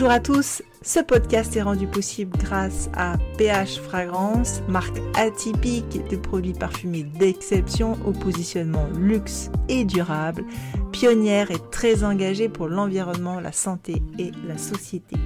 [0.00, 6.16] Bonjour à tous, ce podcast est rendu possible grâce à PH Fragrance, marque atypique de
[6.16, 10.42] produits parfumés d'exception au positionnement luxe et durable,
[10.90, 15.16] pionnière et très engagée pour l'environnement, la santé et la société.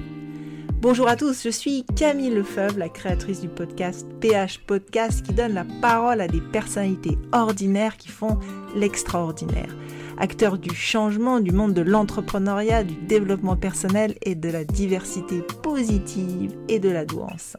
[0.81, 5.53] Bonjour à tous, je suis Camille Lefebvre, la créatrice du podcast PH Podcast qui donne
[5.53, 8.39] la parole à des personnalités ordinaires qui font
[8.75, 9.73] l'extraordinaire
[10.17, 16.55] acteur du changement du monde de l'entrepreneuriat, du développement personnel et de la diversité positive
[16.69, 17.57] et de la douance.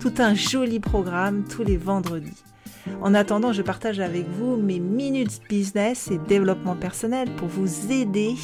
[0.00, 2.42] Tout un joli programme tous les vendredis.
[3.00, 8.34] En attendant, je partage avec vous mes minutes business et développement personnel pour vous aider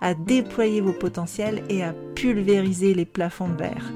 [0.00, 3.92] à déployer vos potentiels et à pulvériser les plafonds de verre.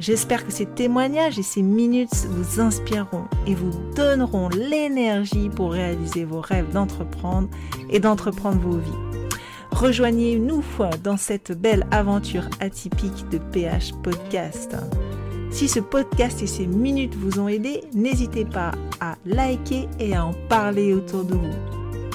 [0.00, 6.24] J'espère que ces témoignages et ces minutes vous inspireront et vous donneront l'énergie pour réaliser
[6.24, 7.48] vos rêves d'entreprendre
[7.90, 9.28] et d'entreprendre vos vies.
[9.72, 10.62] Rejoignez-nous
[11.02, 14.76] dans cette belle aventure atypique de PH Podcast.
[15.50, 20.26] Si ce podcast et ces minutes vous ont aidé, n'hésitez pas à liker et à
[20.26, 22.07] en parler autour de vous.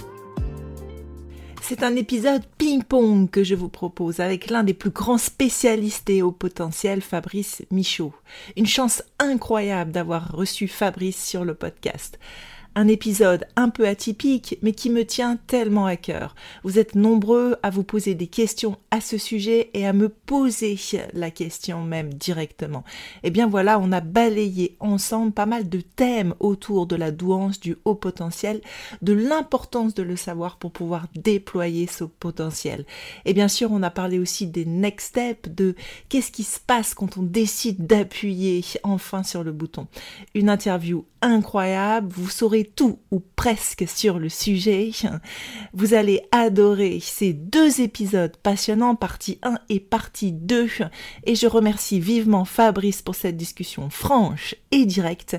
[1.65, 6.21] C'est un épisode ping-pong que je vous propose avec l'un des plus grands spécialistes et
[6.21, 8.13] au potentiel, Fabrice Michaud.
[8.57, 12.19] Une chance incroyable d'avoir reçu Fabrice sur le podcast.
[12.75, 16.35] Un épisode un peu atypique, mais qui me tient tellement à cœur.
[16.63, 20.77] Vous êtes nombreux à vous poser des questions à ce sujet et à me poser
[21.13, 22.83] la question même directement.
[23.23, 27.11] Et eh bien voilà, on a balayé ensemble pas mal de thèmes autour de la
[27.11, 28.61] douance, du haut potentiel,
[29.01, 32.85] de l'importance de le savoir pour pouvoir déployer ce potentiel.
[33.25, 35.75] Et bien sûr, on a parlé aussi des next steps, de
[36.09, 39.87] qu'est-ce qui se passe quand on décide d'appuyer enfin sur le bouton.
[40.33, 44.91] Une interview incroyable, vous saurez tout ou presque sur le sujet.
[45.73, 50.67] Vous allez adorer ces deux épisodes passionnants, partie 1 et partie 2.
[51.23, 55.37] Et je remercie vivement Fabrice pour cette discussion franche et directe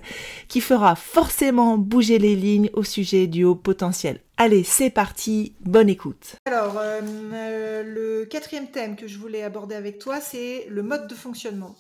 [0.49, 4.21] qui fera forcément bouger les lignes au sujet du haut potentiel.
[4.37, 6.37] Allez, c'est parti, bonne écoute.
[6.47, 7.01] Alors, euh,
[7.33, 11.77] euh, le quatrième thème que je voulais aborder avec toi, c'est le mode de fonctionnement.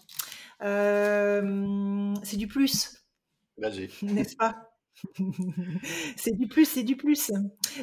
[0.62, 3.03] Euh, c'est du plus.
[3.56, 3.90] Vas-y.
[4.02, 4.70] N'est-ce pas?
[6.16, 7.32] C'est du plus, c'est du plus.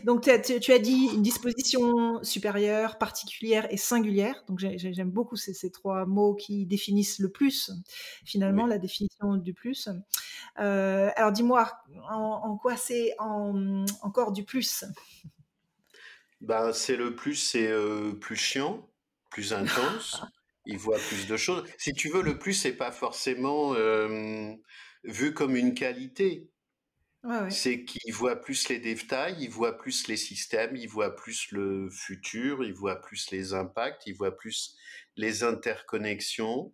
[0.05, 0.29] Donc, tu
[0.71, 4.43] as, dit une disposition supérieure, particulière et singulière.
[4.47, 7.71] Donc, j'aime beaucoup ces, trois mots qui définissent le plus,
[8.25, 9.89] finalement, la définition du plus.
[10.59, 11.71] Euh, alors, dis-moi,
[12.09, 14.85] en, quoi c'est encore du plus?
[16.39, 18.89] Ben, C'est le plus, c'est euh, plus chiant,
[19.29, 20.21] plus intense.
[20.65, 21.63] il voit plus de choses.
[21.77, 24.53] Si tu veux, le plus, c'est pas forcément euh,
[25.03, 26.51] vu comme une qualité
[27.49, 31.89] c'est qu'il voit plus les détails, il voit plus les systèmes, il voit plus le
[31.89, 34.75] futur, il voit plus les impacts, il voit plus
[35.17, 36.73] les interconnexions,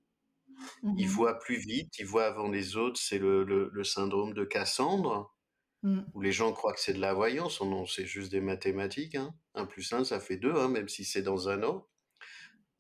[0.83, 2.99] il mmh voit plus vite, il voit avant les autres.
[2.99, 5.35] C'est le, syndrome de Cassandre,
[5.83, 5.99] mmh.
[6.13, 7.61] où les gens croient que c'est de la voyance.
[7.61, 9.16] Non, c'est juste des mathématiques.
[9.16, 9.35] Hein.
[9.53, 11.87] 1 plus 1, ça fait 2, hein, même si c'est dans un an.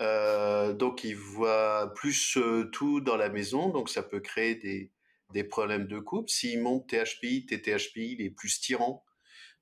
[0.01, 4.91] Euh, donc, il voit plus euh, tout dans la maison, donc ça peut créer des,
[5.33, 6.29] des problèmes de couple.
[6.29, 9.03] S'il monte THPI, TTHPI, il est plus tyran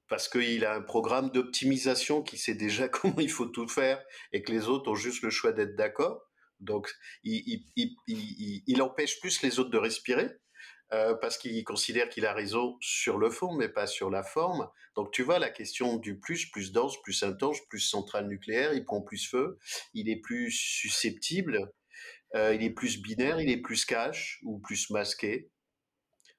[0.07, 4.43] parce qu'il a un programme d'optimisation qui sait déjà comment il faut tout faire et
[4.43, 6.21] que les autres ont juste le choix d'être d'accord.
[6.59, 6.89] Donc,
[7.23, 10.29] il, il, empêche plus les autres de respirer
[10.93, 14.69] euh, parce qu'il considère qu'il a raison sur le fond, mais pas sur la forme.
[14.95, 18.85] Donc, tu vois, la question du plus, plus dense, plus intense, plus centrale nucléaire, il
[18.85, 19.59] prend plus feu,
[19.93, 21.73] il est plus susceptible,
[22.35, 25.49] euh, il est plus binaire, il est plus cash ou plus masqué.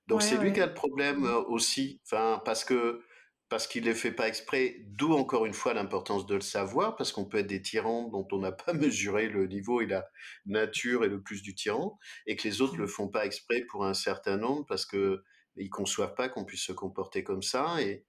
[0.08, 1.44] Donc c'est lui qui a le problème mmh.
[1.48, 3.02] aussi, enfin parce que
[3.48, 7.12] parce qu'il ne fait pas exprès, d'où encore une fois l'importance de le savoir, parce
[7.12, 10.08] qu'on peut être des tyrans dont on n'a pas mesuré le niveau et la
[10.46, 13.62] nature et le plus du tyran, et que les autres ne le font pas exprès
[13.70, 15.22] pour un certain nombre, parce que
[15.56, 18.04] ils conçoivent pas qu'on puisse se comporter comme ça, et,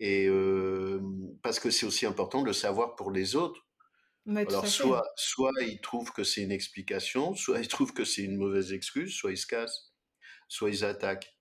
[0.00, 0.28] et
[1.42, 3.60] parce que c'est aussi important de le savoir pour les autres.
[4.26, 8.36] Alors soit, soit ils trouvent que c'est une explication, soit ils trouvent que c'est une
[8.36, 9.92] mauvaise excuse, soit ils se cassent,
[10.48, 11.37] soit ils attaquent.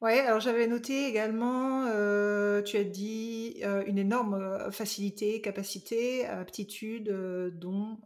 [0.00, 6.24] Ouais, alors j'avais noté également, euh, tu as dit, euh, une énorme, euh, facilité, capacité,
[6.24, 7.10] aptitude,
[7.54, 7.98] dont,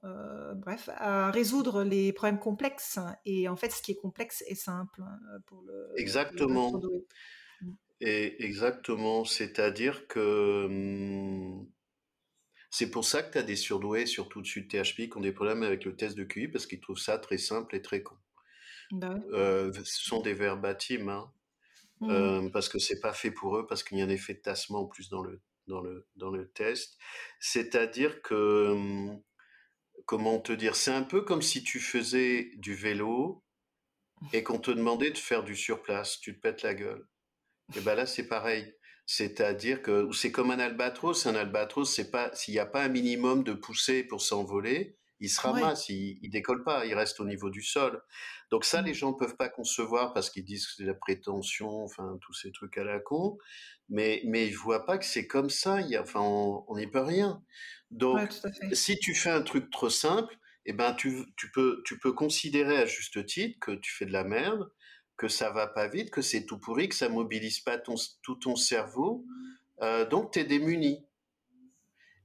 [0.56, 5.02] bref, à résoudre les problèmes complexes et en fait, ce qui est complexe est simple,
[5.46, 6.72] pour le Exactement
[7.60, 7.72] mmh.
[8.00, 11.66] et exactement, c'est-à-dire que, mmh,
[12.70, 15.32] c'est pour ça que tu as des surdoués, surtout dessus de THP, qui ont des
[15.32, 18.16] problèmes avec le test de QI parce qu'ils trouvent ça très simple et très con.
[18.90, 19.22] Bah
[19.84, 21.32] ce sont des verbatims, hein.
[22.02, 22.50] Mmh.
[22.50, 24.80] parce que c'est pas fait pour eux, parce qu'il y a un effet de tassement
[24.80, 26.98] en plus dans le, dans le, dans le test.
[27.38, 29.08] C'est-à-dire que
[30.06, 33.44] comment te dire C'est un peu comme si tu faisais du vélo
[34.32, 37.06] et qu'on te demandait de faire du surplace, tu te pètes la gueule.
[37.76, 38.74] Et ben là, c'est pareil.
[39.06, 41.26] C'est-à-dire que c'est comme un albatros.
[41.26, 45.28] Un albatros, c'est pas s'il n'y a pas un minimum de poussée pour s'envoler, il
[45.28, 48.02] se ramasse, il, il, décolle pas, il reste au niveau du sol.
[48.50, 48.94] Donc ça, les mmh.
[48.94, 52.76] gens peuvent pas concevoir parce qu'ils disent que c'est la prétention, enfin tous ces trucs
[52.76, 53.38] à la con,
[53.88, 55.80] mais mais ils voient pas que c'est comme ça.
[55.80, 57.40] Il y a, enfin, on n'y peut rien.
[57.92, 58.30] Donc
[58.72, 60.36] si tu fais un truc trop simple,
[60.66, 64.12] eh ben tu, tu peux tu peux considérer à juste titre que tu fais de
[64.12, 64.70] la merde,
[65.16, 68.36] que ça va pas vite, que c'est tout pourri, que ça mobilise pas ton, tout
[68.36, 69.24] ton cerveau,
[69.82, 71.06] euh, donc tu es démuni.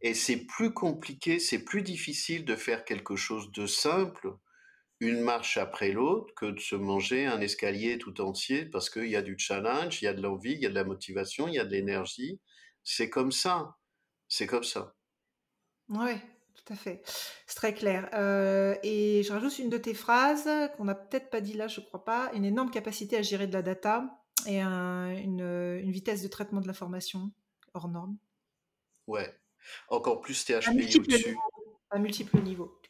[0.02, 4.36] Et c'est plus compliqué, c'est plus difficile de faire quelque chose de simple,
[5.00, 9.16] une marche après l'autre, que de se manger un escalier tout entier, parce qu'il y
[9.16, 11.56] a du challenge, il y a de l'envie, il y a de la motivation, il
[11.56, 12.40] y a de l'énergie.
[12.84, 13.76] C'est comme ça.
[14.28, 14.96] C'est comme ça.
[15.90, 16.14] Oui,
[16.54, 17.02] tout à fait.
[17.46, 18.10] C'est très clair.
[18.14, 21.80] Euh, et je rajoute une de tes phrases qu'on n'a peut-être pas dit là, je
[21.80, 22.32] crois pas.
[22.34, 26.68] Une énorme capacité à gérer de la data et une, une vitesse de traitement de
[26.68, 27.32] l'information
[27.74, 28.18] hors norme.
[29.08, 29.34] Ouais,
[29.90, 31.38] encore plus THPI au-dessus.
[31.90, 32.81] À multiples niveaux.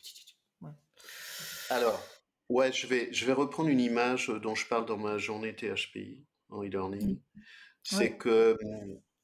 [1.69, 2.01] Alors,
[2.50, 6.24] ouais, je vais, je vais reprendre une image dont je parle dans ma journée THPI
[6.50, 7.15] en e-learning.
[7.15, 7.41] Mmh.
[7.83, 8.57] C'est que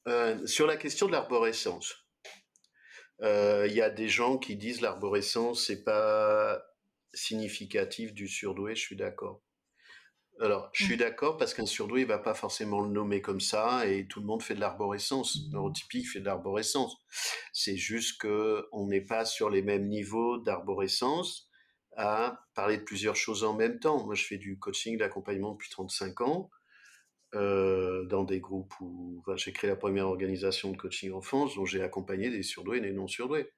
[0.06, 2.06] euh, sur la question de l'arborescence,
[3.22, 6.62] euh, il y a des gens qui disent l'arborescence, c'est pas
[7.12, 9.42] significatif du surdoué, je suis d'accord.
[10.40, 10.98] Alors, je suis mmh.
[10.98, 14.26] d'accord parce qu'un surdoué ne va pas forcément le nommer comme ça et tout le
[14.26, 15.36] monde fait de l'arborescence.
[15.36, 15.52] Mmh.
[15.52, 16.96] Neurotypique fait de l'arborescence.
[17.52, 21.48] C'est juste que on n'est pas sur les mêmes niveaux d'arborescence
[21.96, 24.04] à parler de plusieurs choses en même temps.
[24.04, 26.50] Moi, je fais du coaching, d'accompagnement depuis 35 ans
[27.36, 31.64] euh, dans des groupes où j'ai créé la première organisation de coaching en France dont
[31.64, 33.50] j'ai accompagné des surdoués et des non surdoués.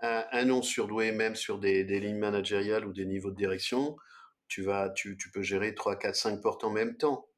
[0.00, 3.96] Un, non surdoué, même sur des, des lignes managériales ou des niveaux de direction,
[4.48, 7.28] tu vas, tu, tu peux gérer 3, 4, 5 portes en même temps.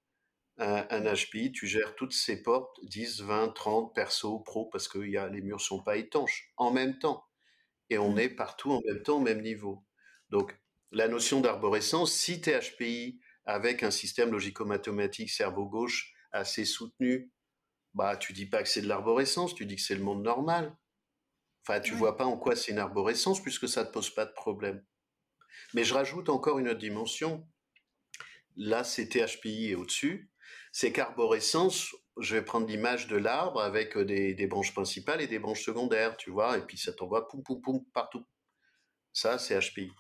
[0.59, 4.99] Un, un, HPI, tu gères toutes ces portes, 10, 20, 30, perso, pro, parce que
[4.99, 7.25] y a, les murs sont pas étanches, en même temps.
[7.89, 8.19] Et on mmh.
[8.19, 9.85] est partout en même temps, au même niveau.
[10.29, 10.57] Donc,
[10.93, 17.33] la notion d'arborescence, si tu es HPI avec un système logico-mathématique cerveau gauche assez soutenu,
[17.95, 20.77] bah, tu dis pas que c'est de l'arborescence, tu dis que c'est le monde normal.
[21.67, 24.33] Enfin, tu vois pas en quoi c'est une arborescence puisque ça te pose pas de
[24.33, 24.85] problème.
[25.75, 27.47] Mais je rajoute encore une autre dimension.
[28.57, 30.31] Là, c'est THPI et au-dessus.
[30.73, 35.39] C'est qu'arborescence, je vais prendre l'image de l'arbre avec des, des, branches principales et des
[35.39, 38.25] branches secondaires, tu vois, et puis ça t'envoie poum poum poum partout.
[39.13, 39.91] Ça, c'est HPI.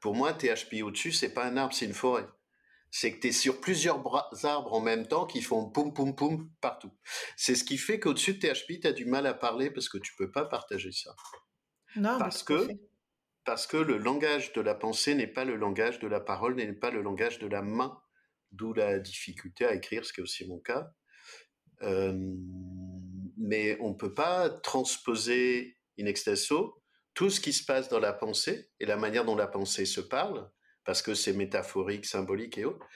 [0.00, 2.26] Pour moi, THPI au-dessus, c'est pas un arbre, c'est une forêt.
[2.90, 4.02] C'est que tu es sur plusieurs
[4.44, 6.90] arbres en même temps qui font poum poum poum partout.
[7.36, 9.98] C'est ce qui fait qu'au-dessus de THPI, tu as du mal à parler parce que
[9.98, 11.14] tu peux pas partager ça.
[11.96, 12.68] Non, parce que
[13.44, 16.72] parce que le langage de la pensée n'est pas le langage de la parole, n'est
[16.72, 18.00] pas le langage de la main,
[18.52, 20.90] d'où la difficulté à écrire, ce qui est aussi mon cas.
[21.82, 22.12] Euh,
[23.38, 26.82] mais on ne peut pas transposer in extenso
[27.14, 30.00] tout ce qui se passe dans la pensée et la manière dont la pensée se
[30.00, 30.50] parle,
[30.84, 32.86] parce que c'est métaphorique, symbolique et autres.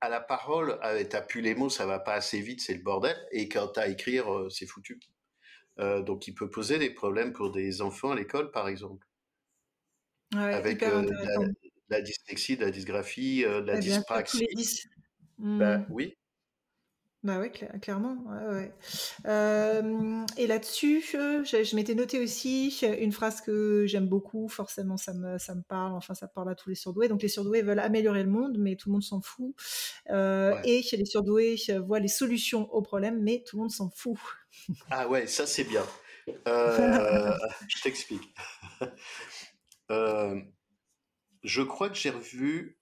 [0.00, 0.78] À la parole,
[1.10, 3.16] t'as plus les mots, ça va pas assez vite, c'est le bordel.
[3.32, 5.00] Et quand t'as à écrire, euh, c'est foutu.
[5.80, 9.07] Euh, donc, il peut poser des problèmes pour des enfants à l'école, par exemple
[10.36, 11.10] avec euh,
[11.88, 14.46] la, dyslexie, la dysgraphie, euh, la dyspraxie.
[15.38, 15.86] Bah, mmh.
[15.90, 16.14] oui.
[17.24, 18.16] Bah oui, clairement.
[18.28, 18.72] Ouais,
[19.26, 24.48] euh, et là-dessus, je, m'étais noté aussi une phrase que j'aime beaucoup.
[24.48, 25.94] Forcément, ça me, ça me parle.
[25.94, 27.08] Enfin, ça parle à tous les surdoués.
[27.08, 29.52] Donc, les surdoués veulent améliorer le monde, mais tout le monde s'en fout.
[30.08, 34.18] Et les surdoués voient les solutions aux problèmes, mais tout le monde s'en fout.
[34.90, 35.84] ah ouais, ça c'est bien.
[36.46, 38.34] je t'explique.
[39.90, 40.40] Euh,
[41.42, 42.78] je crois que j'ai revu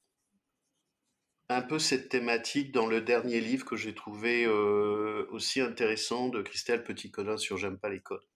[1.49, 6.43] un peu cette thématique dans le dernier livre que j'ai trouvé euh, aussi intéressant de
[6.43, 8.27] Christelle Petit-Colin sur J'aime pas les codes.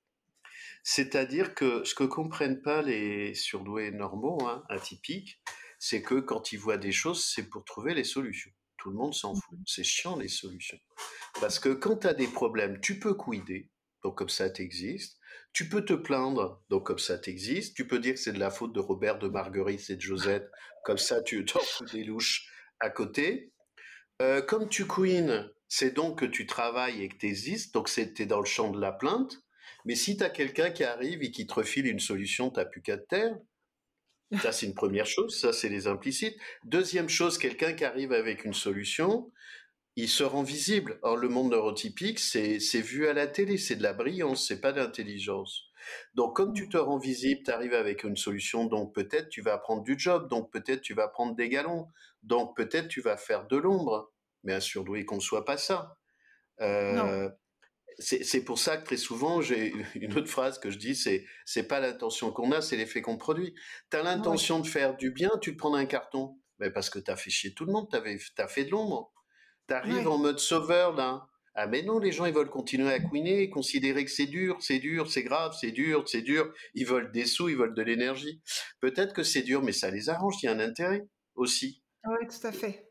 [0.82, 5.42] C'est-à-dire que ce que comprennent pas les surdoués normaux, hein, atypiques,
[5.78, 8.52] c'est que quand ils voient des choses, c'est pour trouver les solutions.
[8.76, 9.58] Tout le monde s'en fout.
[9.66, 10.78] C'est chiant les solutions.
[11.40, 13.70] Parce que quand tu as des problèmes, tu peux couider,
[14.02, 15.19] donc comme ça t'existe.
[15.52, 17.76] Tu peux te plaindre, donc comme ça t'existe.
[17.76, 20.50] Tu peux dire que c'est de la faute de Robert, de Marguerite et de Josette,
[20.84, 23.52] comme ça tu t'en fous des louches à côté.
[24.22, 28.26] Euh, comme tu queen, c'est donc que tu travailles et que tu existes, donc es
[28.26, 29.42] dans le champ de la plainte.
[29.84, 32.82] Mais si tu as quelqu'un qui arrive et qui te refile une solution, t'as plus
[32.82, 33.36] qu'à te taire.
[34.42, 36.36] Ça, c'est une première chose, ça, c'est les implicites.
[36.64, 39.32] Deuxième chose, quelqu'un qui arrive avec une solution,
[39.96, 40.98] il se rend visible.
[41.02, 44.72] Or, le monde neurotypique, c'est vu à la télé, c'est de la brillance, c'est pas
[44.72, 45.70] d'intelligence.
[46.14, 49.58] Donc, comme tu te rends visible, tu arrives avec une solution, donc peut-être tu vas
[49.58, 51.88] prendre du job, donc peut-être tu vas prendre des galons,
[52.22, 54.12] donc peut-être tu vas faire de l'ombre.
[54.44, 55.96] Mais un surdoué qu'on ne soit pas ça.
[56.60, 57.28] Euh,
[57.98, 61.64] c'est pour ça que très souvent, j'ai une autre phrase que je dis, c'est c'est
[61.64, 63.54] pas l'intention qu'on a, c'est l'effet qu'on produit.
[63.90, 66.38] Tu as l'intention de faire du bien, tu te prends un carton.
[66.58, 69.12] Mais parce que tu as fait chier tout le monde, tu as fait de l'ombre.
[69.70, 71.28] Tu arrives en mode sauveur, là.
[71.54, 74.80] Ah mais non, les gens, ils veulent continuer à couiner, considérer que c'est dur, c'est
[74.80, 76.52] dur, c'est grave, c'est dur, c'est dur.
[76.74, 78.42] Ils veulent des sous, ils veulent de l'énergie.
[78.80, 81.84] Peut-être que c'est dur, mais ça les arrange, il y a un intérêt aussi.
[82.04, 82.89] Oui, tout à fait.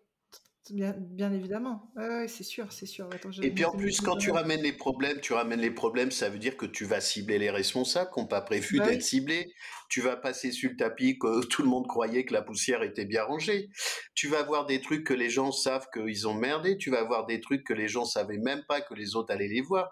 [0.71, 1.91] Bien, bien évidemment.
[2.27, 3.09] C'est sûr, c'est sûr.
[3.41, 6.37] Et puis en plus, quand tu ramènes les problèmes, tu ramènes les problèmes, ça veut
[6.37, 9.53] dire que tu vas cibler les responsables qui n'ont pas prévu bah d'être ciblés.
[9.89, 13.05] Tu vas passer sur le tapis que tout le monde croyait que la poussière était
[13.05, 13.69] bien rangée.
[14.13, 16.77] Tu vas voir des trucs que les gens savent qu'ils ont merdé.
[16.77, 19.47] Tu vas voir des trucs que les gens savaient même pas que les autres allaient
[19.47, 19.89] les voir.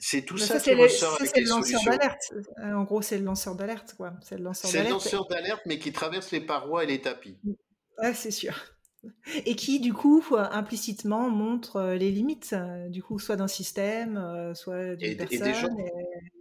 [0.00, 1.80] C'est tout ça, qui ressort avec les solutions.
[2.62, 4.12] Euh, en gros, c'est le lanceur d'alerte, quoi.
[4.22, 4.86] C'est le lanceur d'alerte.
[4.86, 7.36] C'est le lanceur d'alerte, mais qui traverse les parois et les tapis.
[8.00, 8.54] Ouais, c'est sûr
[9.46, 14.16] et qui du coup implicitement montre euh, les limites euh, du coup soit d'un système
[14.16, 15.76] euh, soit d'une personne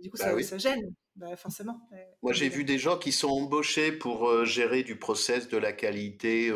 [0.01, 1.79] du coup bah ça, gêne bah, forcément
[2.21, 6.51] moi j'ai vu des gens qui sont embauchés pour gérer du process de la qualité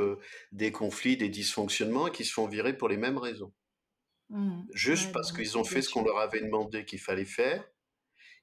[0.51, 3.51] des conflits des dysfonctionnements et qui se font virer pour les mêmes raisons.
[4.29, 4.63] Mmh.
[4.73, 7.69] juste parce qu'ils ont fait ce qu'on leur avait demandé qu'il fallait faire.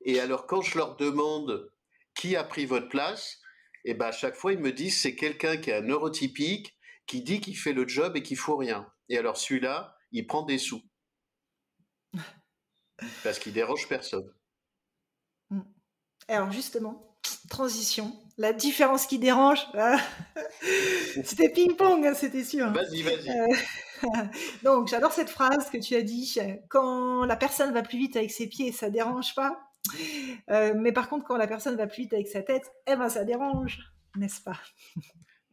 [0.05, 1.71] Et alors quand je leur demande
[2.15, 3.41] qui a pris votre place
[3.87, 6.78] et ben à chaque fois ils me disent c'est quelqu'un qui est un neurotypique
[7.09, 8.87] qui dit qu'il fait le job et qu'il faut rien.
[9.09, 10.83] Et alors celui-là, il prend des sous.
[13.25, 14.33] Parce qu'il dérange personne.
[15.51, 15.63] Mm.
[16.29, 19.99] Alors justement, transition, la différence qui dérange, ah,
[21.25, 22.67] c'était ping-pong, hein, c'était sûr.
[22.67, 22.73] Hein.
[22.73, 23.31] Vas-y, vas-y.
[23.31, 24.23] Euh,
[24.63, 26.39] donc j'adore cette phrase que tu as dit,
[26.69, 29.59] quand la personne va plus vite avec ses pieds, ça dérange pas.
[30.51, 33.09] Euh, mais par contre, quand la personne va plus vite avec sa tête, eh ben
[33.09, 33.79] ça dérange,
[34.17, 34.59] n'est-ce pas?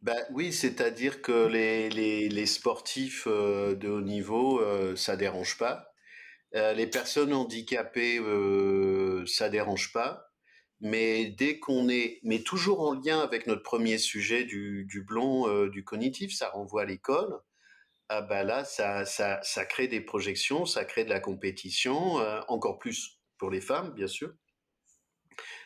[0.05, 5.91] Ben, oui, c'est-à-dire que les, les, sportifs euh, de haut niveau, euh, ça dérange pas.
[6.53, 8.19] Euh, les personnes handicapées,
[9.25, 10.29] ça dérange pas.
[10.79, 15.65] Mais dès qu'on est, mais toujours en lien avec notre premier sujet du, du blond,
[15.69, 17.39] du cognitif, ça renvoie à l'école.
[18.09, 22.77] Ah ben là, ça, ça, ça crée des projections, ça crée de la compétition, encore
[22.77, 24.31] plus pour les femmes, bien sûr.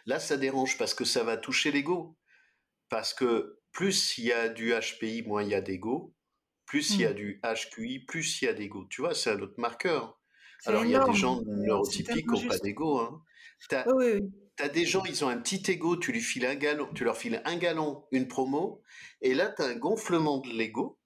[0.06, 2.16] Là, ça dérange parce que ça va toucher l'ego.
[2.90, 6.14] Parce que plus il y a du HPI, moins il y a d'ego.
[6.66, 7.16] Plus il y a mmh.
[7.16, 8.86] du HQI, plus il y a d'ego.
[8.90, 10.20] Tu vois, c'est un autre marqueur.
[10.66, 13.00] Alors, il y a des gens neurotypiques qui n'ont pas d'ego.
[13.00, 13.24] Hein.
[13.70, 17.04] Tu as, des gens, ils ont un petit ego, tu, lui files un galon, tu
[17.04, 18.84] leur files un galon, une promo,
[19.22, 21.00] et là, tu as un gonflement de l'ego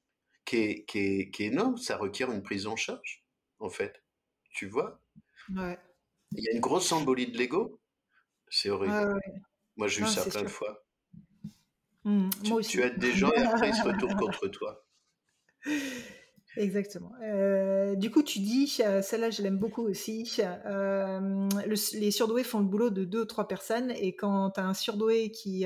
[0.43, 1.77] qui est, qui, est, qui est, énorme.
[1.77, 3.23] Ça requiert une prise en charge,
[3.59, 4.03] en fait.
[4.51, 4.99] Tu vois?
[5.55, 5.77] Ouais.
[6.31, 7.79] Il y a une grosse embolie de l'ego.
[8.49, 9.19] C'est horrible.
[9.77, 10.82] Moi, j'ai eu ça plein de fois.
[12.05, 12.29] Mmh,
[12.67, 14.85] tu, aides des gens et après ils se retournent contre toi.
[16.55, 17.11] Exactement.
[17.23, 20.39] Euh, du coup, tu dis, euh, celle-là, je l'aime beaucoup aussi.
[20.39, 24.65] Euh, les surdoués font le boulot de deux ou trois personnes, et quand tu as
[24.65, 25.65] un surdoué qui,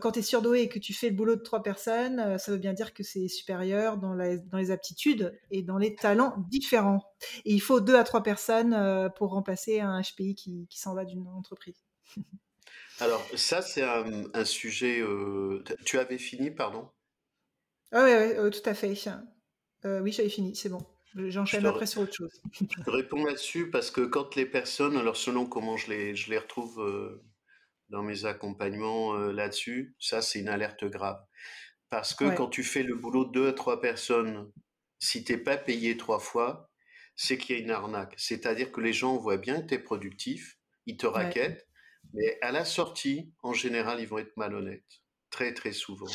[0.00, 2.58] quand tu es surdoué et que tu fais le boulot de trois personnes, ça veut
[2.58, 7.02] bien dire que c'est supérieur dans, dans, les aptitudes et dans les talents différents.
[7.44, 11.04] Et il faut deux à trois personnes pour remplacer un HPI qui, qui s'en va
[11.04, 11.82] d'une entreprise.
[13.00, 15.00] Alors, ça, c'est un, sujet.
[15.00, 16.88] Euh, tu avais fini, pardon?
[17.92, 18.94] Ah oui, euh, tout à fait.
[19.84, 20.84] Euh, oui, j'avais fini, c'est bon.
[21.14, 22.40] J'enchaîne après sur autre chose.
[22.52, 26.38] je réponds là-dessus parce que quand les personnes, alors selon comment je les, je les
[26.38, 26.80] retrouve
[27.88, 31.20] dans mes accompagnements là-dessus, ça, c'est une alerte grave.
[31.88, 34.52] Parce que quand tu fais le boulot de deux à trois personnes,
[35.00, 36.70] si tu n'es pas payé trois fois,
[37.16, 38.14] c'est qu'il y a une arnaque.
[38.16, 41.66] C'est-à-dire que les gens voient bien que tu es productif, ils te raquettent,
[42.14, 46.10] mais à la sortie, en général, ils vont être malhonnêtes, très très souvent.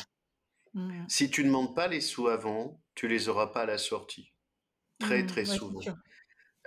[0.74, 1.04] Mmh.
[1.08, 4.32] Si tu ne demandes pas les sous avant, tu les auras pas à la sortie,
[4.98, 5.80] très mmh, très souvent.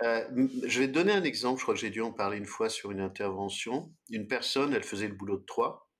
[0.02, 2.46] Euh, je vais te donner un exemple, je crois que j'ai dû en parler une
[2.46, 3.94] fois sur une intervention.
[4.08, 5.90] Une personne, elle faisait le boulot de trois.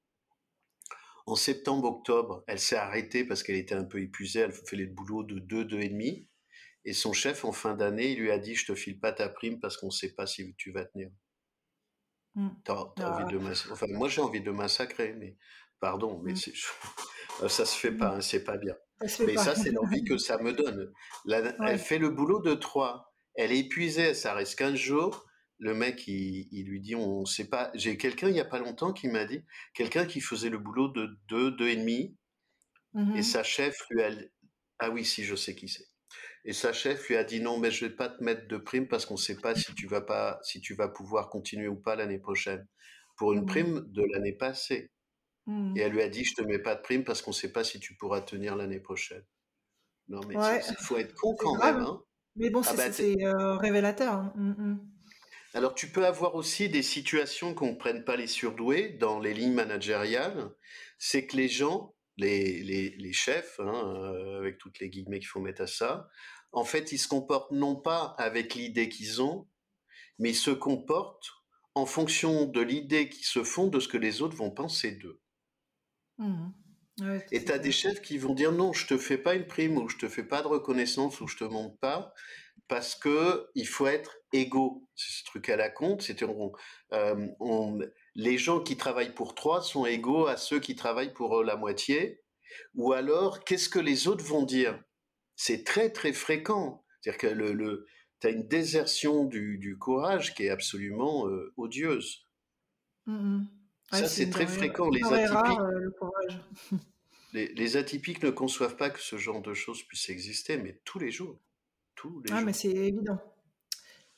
[1.26, 5.22] En septembre-octobre, elle s'est arrêtée parce qu'elle était un peu épuisée, elle fait le boulot
[5.22, 6.28] de deux, deux et demi.
[6.86, 9.28] Et son chef, en fin d'année, il lui a dit, je te file pas ta
[9.28, 11.10] prime parce qu'on ne sait pas si tu vas tenir.
[12.34, 12.48] Mmh.
[12.68, 12.92] Ah.
[13.02, 13.38] envie de
[13.72, 15.36] Enfin, moi, j'ai envie de massacrer, mais
[15.80, 16.36] pardon, mais mmh.
[17.48, 18.74] ça se fait pas, hein, c'est pas bien.
[19.20, 20.92] mais ça, c'est l'envie que ça me donne.
[21.66, 23.12] Elle fait le boulot de trois.
[23.34, 25.26] Elle est épuisée, ça reste 15 jours.
[25.58, 27.70] Le mec, il, lui dit, on sait pas.
[27.74, 29.44] J'ai quelqu'un il y a pas longtemps qui m'a dit,
[29.74, 32.16] quelqu'un qui faisait le boulot de deux, deux et demi,
[32.94, 34.10] et mmh sa chef lui a,
[34.80, 35.89] ah oui, si, je sais qui c'est.
[36.44, 38.88] Et sa chef lui a dit non, mais je vais pas te mettre de prime
[38.88, 41.76] parce qu'on ne sait pas si tu vas pas, si tu vas pouvoir continuer ou
[41.76, 42.66] pas l'année prochaine.
[43.16, 43.46] Pour une Mmh.
[43.46, 44.90] prime de l'année passée.
[45.46, 45.76] Mmh.
[45.76, 47.52] Et elle lui a dit, je te mets pas de prime parce qu'on ne sait
[47.52, 49.24] pas si tu pourras tenir l'année prochaine.
[50.08, 51.76] Non, mais Ouais, il faut être con quand grave.
[51.76, 52.02] même, hein.
[52.36, 54.12] Mais bon, Ah c'est bah, euh, révélateur.
[54.14, 54.32] hein.
[54.36, 54.76] Mmh.
[55.54, 59.34] Alors, tu peux avoir aussi des situations qu'on ne prenne pas les surdoués dans les
[59.34, 60.50] lignes managériales.
[60.98, 65.28] C'est que les gens, les, les, les chefs, hein, euh, avec toutes les guillemets qu'il
[65.28, 66.08] faut mettre à ça,
[66.52, 69.48] en fait, ils se comportent non pas avec l'idée qu'ils ont,
[70.18, 71.30] mais ils se comportent
[71.74, 75.20] en fonction de l'idée qu'ils se font de ce que les autres vont penser d'eux.
[76.18, 76.52] Mmh.
[77.00, 79.46] Ouais, Et tu as des chefs qui vont dire non, je te fais pas une
[79.46, 82.12] prime ou je te fais pas de reconnaissance ou je te monte pas
[82.68, 84.88] parce que il faut être égaux.
[84.96, 86.02] C'est ce truc à la compte.
[86.02, 86.52] C'était on,
[86.94, 87.80] euh, on-
[88.20, 91.56] les gens qui travaillent pour trois sont égaux à ceux qui travaillent pour euh, la
[91.56, 92.20] moitié.
[92.74, 94.78] Ou alors, qu'est-ce que les autres vont dire?
[95.36, 96.84] C'est très très fréquent.
[97.00, 97.86] C'est-à-dire que le, le,
[98.20, 102.26] tu as une désertion du, du courage qui est absolument euh, odieuse.
[103.06, 103.48] Mmh, mmh.
[103.92, 104.90] Ouais, Ça, c'est très fréquent.
[104.90, 106.40] Les rare, atypiques, euh, le courage.
[107.32, 110.98] les, les atypiques ne conçoivent pas que ce genre de choses puisse exister, mais tous
[110.98, 111.40] les jours.
[111.94, 112.60] Tous les Ah, mais jours.
[112.60, 113.18] c'est évident.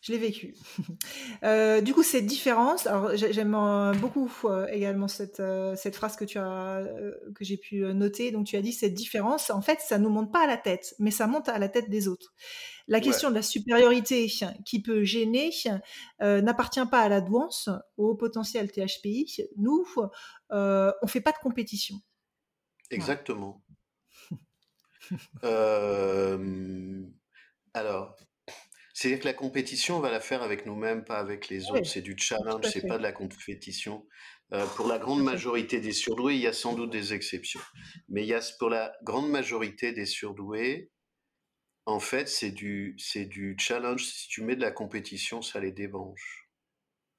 [0.02, 0.54] Je l'ai vécu.
[1.44, 5.96] Euh, du coup, cette différence, alors j'ai- j'aime euh, beaucoup euh, également cette, euh, cette
[5.96, 6.84] phrase que tu as,
[7.34, 8.30] que j'ai pu noter.
[8.30, 10.94] Donc, tu as dit cette différence, en fait, ça nous monte pas à la tête,
[11.00, 12.32] mais ça monte à la tête des autres.
[12.86, 14.30] La Ouais, question de la supériorité
[14.64, 15.50] qui peut gêner
[16.20, 19.48] n'appartient pas à la douance, au potentiel THPI.
[19.56, 19.84] Nous,
[20.50, 21.96] on fait pas de compétition.
[22.90, 23.64] Exactement.
[27.74, 28.16] Alors,
[29.02, 31.88] c'est-à-dire que la compétition, on va la faire avec nous-mêmes, pas avec les Oui, autres.
[31.88, 34.06] C'est du challenge, c'est pas de la compétition.
[34.52, 37.60] Euh, pour la grande majorité des surdoués, il y a sans doute des exceptions.
[38.08, 40.90] Mais il y a pour la grande majorité des surdoués,
[41.86, 44.04] en fait, c'est du, c'est du challenge.
[44.04, 46.50] Si tu mets de la compétition, ça les débranche.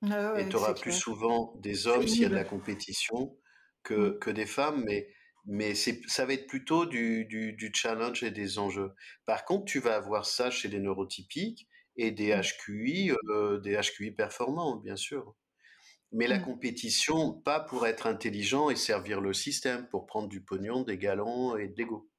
[0.09, 0.93] Ah Et tu auras plus clair.
[0.93, 3.37] souvent des hommes s'il y a de la compétition
[3.83, 4.19] que, Mm.
[4.19, 5.09] que des femmes, mais,
[5.45, 8.91] mais c'est, ça va être plutôt du, du, du challenge et des enjeux.
[9.25, 12.31] Par contre, tu vas avoir ça chez les neurotypiques et des.
[12.31, 15.35] HQI, euh, des HQI performants, bien sûr.
[16.13, 16.39] Mais la Mm.
[16.39, 21.57] compétition, pas pour être intelligent et servir le système, pour prendre du pognon, des galons
[21.57, 22.09] et de l'ego.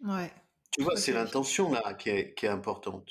[0.00, 0.32] Ouais,
[0.70, 3.08] Tu vois, c'est l'intention là qui est, qui est importante.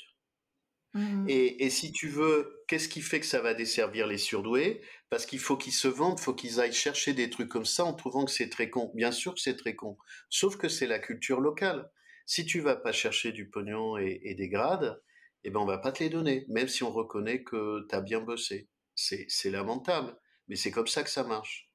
[0.94, 1.28] Mm, mm.
[1.28, 4.82] Et, et si tu veux, qu'est-ce qui fait que ça va desservir les surdoués?
[5.08, 7.84] Parce qu'il faut qu'ils se vendent, il faut qu'ils aillent chercher des trucs comme ça
[7.84, 8.90] en trouvant que c'est très con.
[8.94, 9.96] Bien sûr que c'est très con,
[10.30, 11.90] sauf que c'est la culture locale.
[12.26, 15.00] Si tu vas pas chercher du pognon et, et des grades,
[15.44, 18.00] eh ben on va pas te les donner, même si on reconnaît que tu as
[18.00, 18.68] bien bossé.
[18.94, 20.16] C'est, lamentable,
[20.48, 21.70] mais c'est comme ça que ça marche.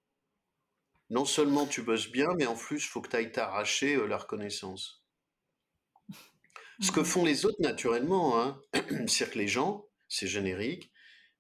[1.09, 4.07] Non seulement tu bosses bien, mais en plus, il faut que tu ailles t'arracher euh,
[4.07, 5.03] la reconnaissance.
[6.79, 7.05] Ce que Mm, mm.
[7.05, 8.61] font les autres naturellement, hein,
[9.07, 10.91] c'est que les gens, c'est générique,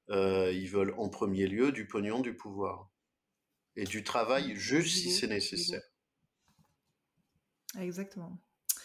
[0.09, 2.89] euh, ils veulent en premier lieu du pognon, du pouvoir
[3.75, 5.83] et du travail juste si c'est nécessaire.
[7.77, 8.37] Exactement.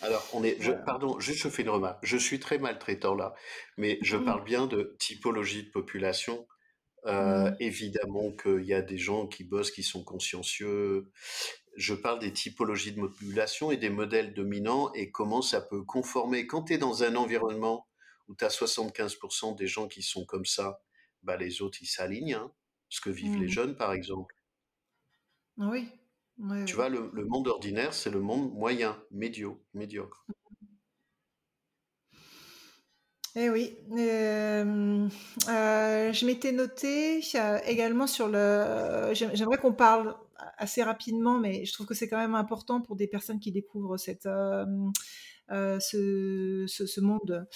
[0.03, 1.99] Alors, on est, je, pardon, juste je fais une remarque.
[2.03, 3.35] Je suis très maltraitant là,
[3.77, 6.47] mais je parle bien de typologie de population.
[7.07, 7.57] Euh, mm.
[7.59, 11.11] évidemment qu'il y a des gens qui bossent, qui sont consciencieux.
[11.77, 16.47] Je parle des typologies de population et des modèles dominants et comment ça peut conformer.
[16.47, 17.89] Quand tu es dans un environnement
[18.29, 20.81] où tu as 75% des gens qui sont comme ça,
[21.23, 22.35] bah les autres ils s'alignent.
[22.35, 22.53] Hein,
[22.89, 23.51] ce que vivent les Mm.
[23.51, 24.35] jeunes par exemple.
[25.57, 25.89] Oui,
[26.67, 30.27] Tu vois, le, le monde ordinaire, c'est le monde moyen, médio, médiocre.
[33.35, 33.79] Eh oui.
[33.93, 35.09] Euh,
[35.49, 39.11] euh, je m'étais noté euh, également sur le.
[39.15, 40.15] j'aim- J'aimerais qu'on parle
[40.59, 43.97] assez rapidement, mais je trouve que c'est quand même important pour des personnes qui découvrent
[43.97, 44.67] cette, euh,
[45.81, 47.47] ce, ce, monde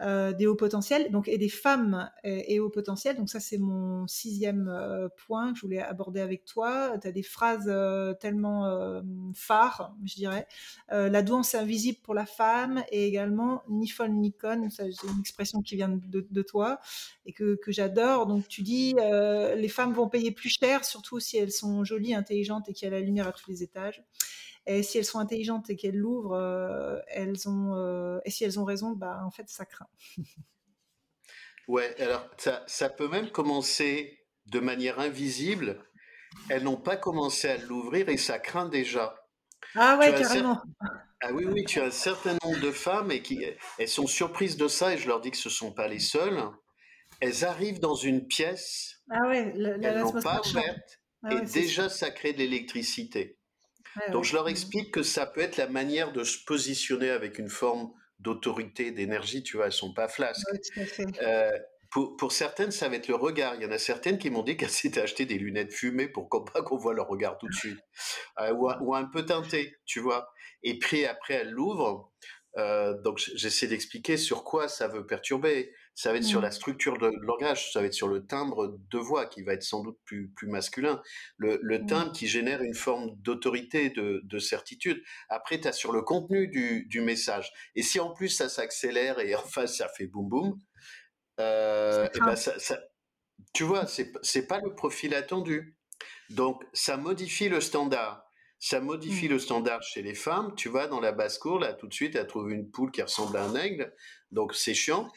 [0.00, 3.16] euh, des hauts potentiels, donc et des femmes et, et hauts potentiels.
[3.16, 6.98] Donc ça, c'est mon sixième euh, point que je voulais aborder avec toi.
[7.00, 9.00] Tu as des phrases euh, tellement euh,
[9.34, 10.46] phares, je dirais.
[10.92, 14.70] Euh, la douance invisible pour la femme et également ni folle ni conne.
[14.70, 16.78] C'est une expression qui vient de, de toi
[17.26, 18.26] et que, que j'adore.
[18.26, 22.14] Donc tu dis, euh, les femmes vont payer plus cher, surtout si elles sont jolies,
[22.14, 24.04] intelligentes et qu'il y a la lumière à tous les étages.
[24.68, 28.60] Et si elles sont intelligentes et qu'elles l'ouvrent, euh, elles ont, euh, et si elles
[28.60, 29.88] ont raison, bah en fait ça craint.
[31.66, 35.84] Ouais, alors ça, ça peut même commencer de manière invisible.
[36.50, 39.16] Elles n'ont pas commencé à l'ouvrir et ça craint déjà.
[39.74, 40.60] Ah ouais, carrément.
[41.20, 43.44] Ah oui, oui, tu as un certain nombre de femmes et qui
[43.78, 45.98] elles sont surprises de ça et je leur dis que ce ne sont pas les
[46.00, 46.40] seules.
[47.20, 51.40] Elles arrivent dans une pièce, Ah ouais, la- la- elles n'ont pas ouverte Ah et
[51.40, 53.37] ouais, déjà ça crée de l'électricité.
[53.96, 54.28] Ouais, Donc ouais.
[54.28, 54.50] je leur Mhm.
[54.50, 59.42] explique que ça peut être la manière de se positionner avec une forme d'autorité, d'énergie,
[59.42, 60.44] tu vois, elles sont pas flasques.
[61.22, 61.50] Euh,
[61.90, 63.54] pour, pour, certaines, ça va être le regard.
[63.54, 66.28] Il y en a certaines qui m'ont dit qu'elles s'étaient acheté des lunettes fumées pour
[66.52, 67.78] pas qu'on voit leur regard tout de suite.
[68.40, 70.30] Euh, ou, ou, un peu teinté, tu vois.
[70.62, 72.10] Et puis après, elles l'ouvrent.
[72.56, 75.72] Euh, donc j'essaie d'expliquer sur quoi ça veut perturber.
[75.98, 78.98] Ça va être sur la structure de langage, ça va être sur le timbre de
[78.98, 81.02] voix qui va être sans doute plus, plus masculin.
[81.38, 85.02] Le, le timbre qui génère une forme d'autorité, de, de, certitude.
[85.28, 87.52] Après, tu as sur le contenu du, du, message.
[87.74, 90.60] Et si en plus ça s'accélère et enfin ça fait boum boum,
[91.40, 92.78] euh, et ben ça, ça,
[93.52, 95.76] tu vois, c'est pas le profil attendu.
[96.30, 98.24] Donc ça modifie le standard.
[98.60, 99.32] Ça modifie mmh.
[99.32, 100.54] le standard chez les femmes.
[100.56, 103.36] Tu vas dans la basse-cour, là, tout de suite, elle trouve une poule qui ressemble
[103.36, 103.92] à un aigle.
[104.30, 105.08] Donc, c'est chiant.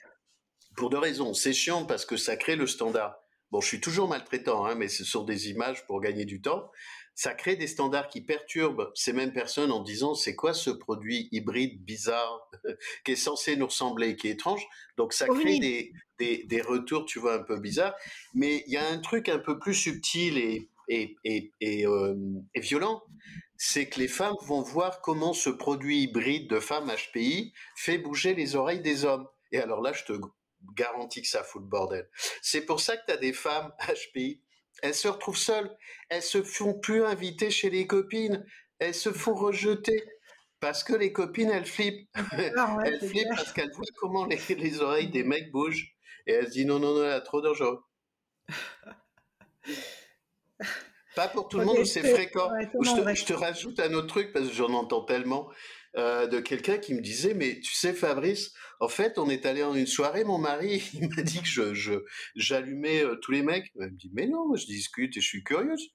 [0.75, 1.33] Pour deux raisons.
[1.33, 3.15] C'est chiant parce que ça crée le standard.
[3.51, 6.71] Bon, je suis toujours maltraitant, hein, mais ce sont des images pour gagner du temps.
[7.13, 11.27] Ça crée des standards qui perturbent ces mêmes personnes en disant c'est quoi ce produit
[11.33, 12.49] hybride bizarre
[13.05, 14.65] qui est censé nous ressembler, qui est étrange?
[14.95, 17.95] Donc ça crée des, des, des, retours, tu vois, un peu bizarres.
[18.33, 22.15] Mais il y a un truc un peu plus subtil et et, euh,
[22.53, 23.03] et, violent,
[23.57, 28.33] c'est que les femmes vont voir comment ce produit hybride de femmes HPI fait bouger
[28.33, 29.27] les oreilles des hommes.
[29.51, 30.13] Et alors là, je te
[30.75, 32.09] garantis que ça fout le bordel.
[32.41, 34.41] C'est pour ça que tu as des femmes HPI.
[34.81, 35.75] Elles se retrouvent seules.
[36.09, 38.45] Elles se font plus inviter chez les copines.
[38.79, 40.03] Elles se font rejeter.
[40.59, 42.07] Parce que les copines, elles flippent.
[42.85, 45.95] elles flippent parce qu'elles voient comment les, les, oreilles des mecs bougent.
[46.27, 47.83] Et elles se disent non, non, non, a trop dangereux.
[51.15, 52.49] Pas pour tout le monde, c'est fréquent.
[52.59, 55.49] je, te, rajoute un autre truc parce que j'en entends tellement
[55.97, 59.61] euh, de quelqu'un qui me disait mais tu sais Fabrice, en fait on est allé
[59.61, 62.03] en une soirée, mon mari il m'a dit que je
[62.35, 63.71] j'allumais euh, tous les mecs.
[63.75, 65.89] Il me dit mais non, je discute et je suis curieuse.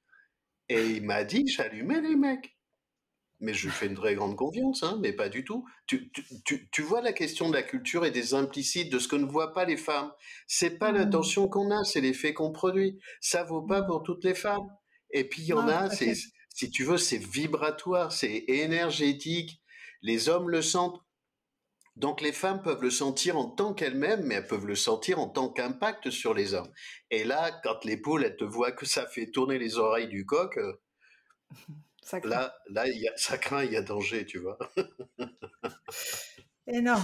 [0.69, 2.57] Et il m'a dit j'allumais les mecs.
[3.41, 5.67] Mais je lui fais une très grande confiance, hein, mais pas du tout.
[5.87, 6.11] Tu,
[6.45, 9.27] tu, tu, vois la question de la culture et des implicites, de ce que ne
[9.27, 10.11] voient pas les femmes.
[10.47, 10.97] C'est pas mmh.
[10.97, 12.99] l'intention qu'on a, c'est l'effet qu'on produit.
[13.21, 14.67] Ça vaut pas pour toutes les femmes.
[15.11, 16.15] Et puis il y en a, c'est,
[16.55, 19.61] si tu veux, c'est vibratoire, c'est énergétique.
[20.07, 21.03] Les hommes le sentent.
[21.97, 25.29] Donc les femmes peuvent le sentir en tant qu'elles-mêmes, mais elles peuvent le sentir en
[25.29, 26.73] tant qu'impact sur les hommes.
[27.11, 30.25] Et là, quand les poules, elles te voient que ça fait tourner les oreilles du
[30.25, 30.81] coq, euh,
[32.23, 34.57] là, là, y a, ça craint, il y a danger, tu vois.
[36.69, 37.03] Énorme.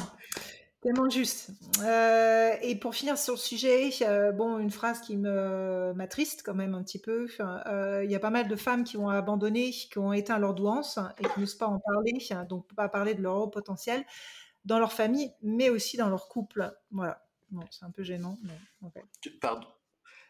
[0.83, 1.51] Tellement juste.
[1.81, 6.55] Euh, et pour finir sur le sujet, euh, bon, une phrase qui me m'attriste quand
[6.55, 7.29] même un petit peu.
[7.38, 10.55] Euh, il y a pas mal de femmes qui ont abandonné, qui ont éteint leur
[10.55, 12.18] douance et qui n'osent pas en parler,
[12.49, 14.05] donc pas parler de leur haut potentiel
[14.64, 16.75] dans leur famille, mais aussi dans leur couple.
[16.90, 17.25] Voilà.
[17.71, 18.37] C'est un peu gênant.
[19.40, 19.68] Pardon.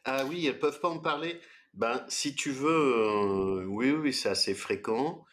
[0.04, 1.40] Ah oui, elles peuvent pas en parler.
[1.72, 5.24] Ben, si tu veux, oui, oui, c'est assez fréquent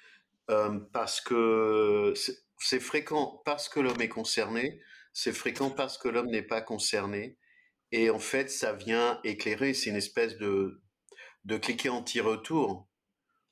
[0.93, 2.13] parce que
[2.57, 4.81] c'est fréquent parce que l'homme est concerné
[5.13, 7.37] c'est fréquent parce que l'homme n'est pas concerné.
[7.91, 10.81] Et en fait, ça vient éclairer, c'est une espèce de,
[11.45, 12.87] de cliquer anti-retour.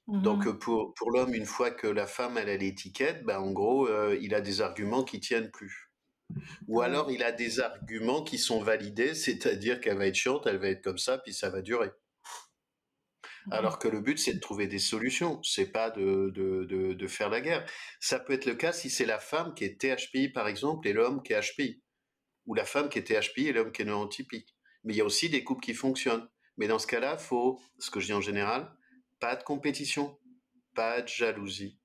[0.08, 3.52] Mmh Donc pour, pour l'homme, une fois que la femme elle a l'étiquette, ben en
[3.52, 5.92] gros, euh, il a des arguments qui tiennent plus.
[6.68, 10.58] Ou alors il a des arguments qui sont validés, c'est-à-dire qu'elle va être chiante, elle
[10.58, 11.92] va être comme ça, puis ça va durer.
[13.52, 17.08] Alors que le but, c'est de trouver des solutions, c'est pas de, de, de, de,
[17.08, 17.66] faire la guerre.
[18.00, 20.94] Ça peut être le cas si c'est la femme qui est THPI, par exemple, et
[20.94, 21.82] l'homme qui est HPI.
[22.46, 24.56] Ou la femme qui est THPI et l'homme qui est neurotypique.
[24.84, 26.28] Mais il y a aussi des couples qui fonctionnent.
[26.58, 28.72] Mais dans ce cas-là, faut, ce que je dis en général,
[29.20, 30.18] pas de compétition,
[30.76, 31.80] pas de jalousie,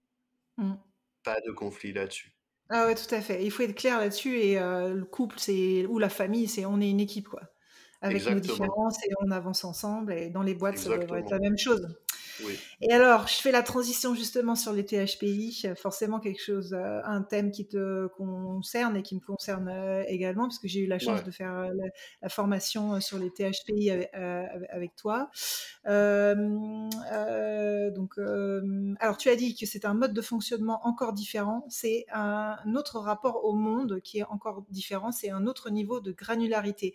[0.57, 0.75] mmh.
[1.23, 2.35] pas de conflit là-dessus.
[2.71, 3.45] Ah ouais, tout à fait.
[3.45, 6.81] Il faut être clair là-dessus et euh, le couple, c'est ou la famille, c'est on
[6.81, 7.52] est une équipe quoi
[8.03, 10.13] avec nos différences et on avance ensemble.
[10.13, 11.89] Et dans les boîtes, ça devrait être la même chose.
[12.81, 17.23] Et alors, je fais la transition justement sur les THPI, forcément quelque chose, euh, un
[17.23, 20.99] thème qui te concerne et qui me concerne euh, également, parce que j'ai eu la
[20.99, 21.69] chance de faire euh,
[22.23, 25.31] la, formation sur les THPI avec, toi.
[27.95, 28.19] donc,
[29.01, 32.99] alors tu as dit que c'est un mode de fonctionnement encore différent, c'est un autre
[32.99, 36.95] rapport au monde qui est encore différent, c'est un autre niveau de granularité.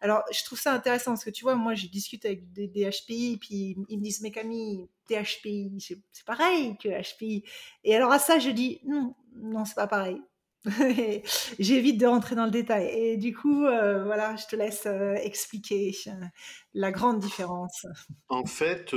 [0.00, 2.88] Alors, je trouve ça intéressant parce que tu vois, moi, je discute avec des, des
[2.88, 4.77] HPI, puis ils me disent, mais Camille,
[5.08, 7.44] THPI, c'est pareil que HPI.
[7.84, 10.20] Et alors à ça, je dis non, non, c'est pas pareil.
[11.58, 12.88] J'évite de rentrer dans le détail.
[12.88, 16.10] Et du coup, euh, voilà, je te laisse euh, expliquer euh,
[16.74, 17.86] la grande différence.
[18.28, 18.94] En fait,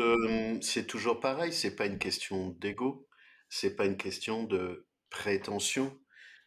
[0.62, 1.54] c'est toujours pareil.
[1.54, 3.08] C'est pas une question d'ego.
[3.50, 5.98] C'est pas une question de prétention.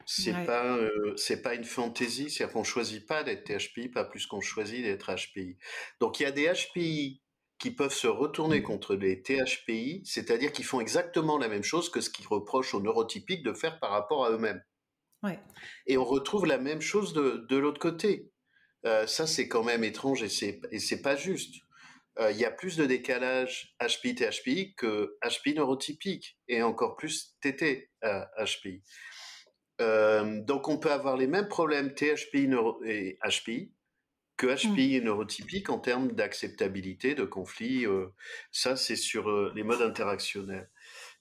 [0.07, 0.79] C'est pas,
[1.17, 2.31] c'est pas une fantaisie.
[2.31, 5.57] C'est-à-dire qu'on choisit pas d'être THPI, pas plus qu'on choisit d'être HPI.
[5.99, 7.23] Donc il y a des HPI
[7.65, 8.65] qui peuvent se retourner mmh.
[8.65, 12.83] contre les THPI, c'est-à-dire qu'ils font exactement la même chose que ce qu'ils reprochent aux
[12.83, 14.63] neurotypiques de faire par rapport à eux-mêmes.
[15.23, 15.39] Ouais.
[15.87, 18.31] Et on retrouve la même chose de, de l'autre côté.
[18.85, 21.55] Euh, ça, c'est quand même étrange et c'est, et c'est pas juste.
[22.19, 28.83] Euh, il y a plus de décalage HPI-THPI que HPI neurotypique et encore plus TT-HPI.
[29.81, 32.47] Euh, donc on peut avoir les mêmes problèmes THPI
[32.85, 33.73] et HPI
[34.37, 35.05] que HPI et mmh.
[35.05, 37.87] neurotypique en termes d'acceptabilité, de conflit.
[38.51, 40.71] ça, c'est sur les modes interactionnels.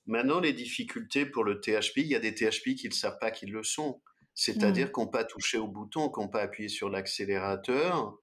[0.06, 3.32] Maintenant, les difficultés pour le THP, il y a des THP qui ne savent pas
[3.32, 4.02] qu'ils le sont.
[4.36, 4.92] C'est-à-dire mmh.
[4.92, 8.18] qu'on pas touché au bouton, qu'on pas appuyé sur l'accélérateur.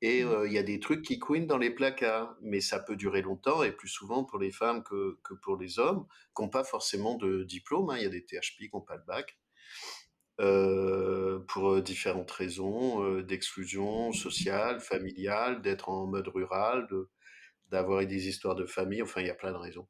[0.00, 0.44] Et mmh.
[0.46, 2.34] il y a des trucs qui couinent dans les placards.
[2.40, 5.78] Mais ça peut durer longtemps et plus souvent pour les femmes que, que pour les
[5.78, 7.90] hommes, qui n'ont pas forcément de diplôme.
[7.90, 7.96] Hein.
[7.98, 9.36] Il y a des THP qui n'ont pas de bac.
[10.40, 16.86] Euh, pour différentes raisons, d'exclusion sociale, familiale, d'être en mode rural,
[17.70, 19.02] d'avoir des histoires de famille.
[19.02, 19.88] Enfin, il y a plein de raisons.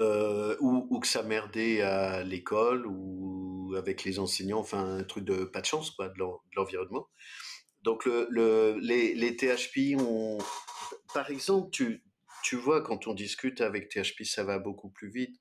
[0.00, 5.44] Euh, ou, que ça merdait à l'école ou avec les enseignants, enfin un truc de
[5.44, 6.18] pas de chance quoi, de
[6.56, 7.06] l'environnement.
[7.82, 10.38] Donc le, les, les, THP ont,
[11.12, 12.02] par exemple, tu,
[12.42, 15.36] tu vois quand on discute avec THP, ça va beaucoup plus vite.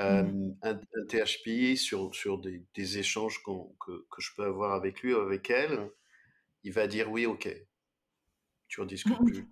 [0.00, 0.56] Euh, mmh.
[0.62, 3.50] un, THP sur, sur des, des échanges que,
[3.84, 5.90] que, je peux avoir avec lui ou avec elle,
[6.62, 7.48] il va dire oui, ok.
[8.68, 9.24] Tu en discutes mmh.
[9.24, 9.48] plus.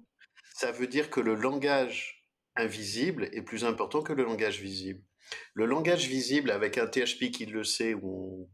[0.54, 5.02] Ça veut dire que le langage invisible est plus important que le langage visible.
[5.54, 8.48] Le langage visible, avec un THP qui le sait, où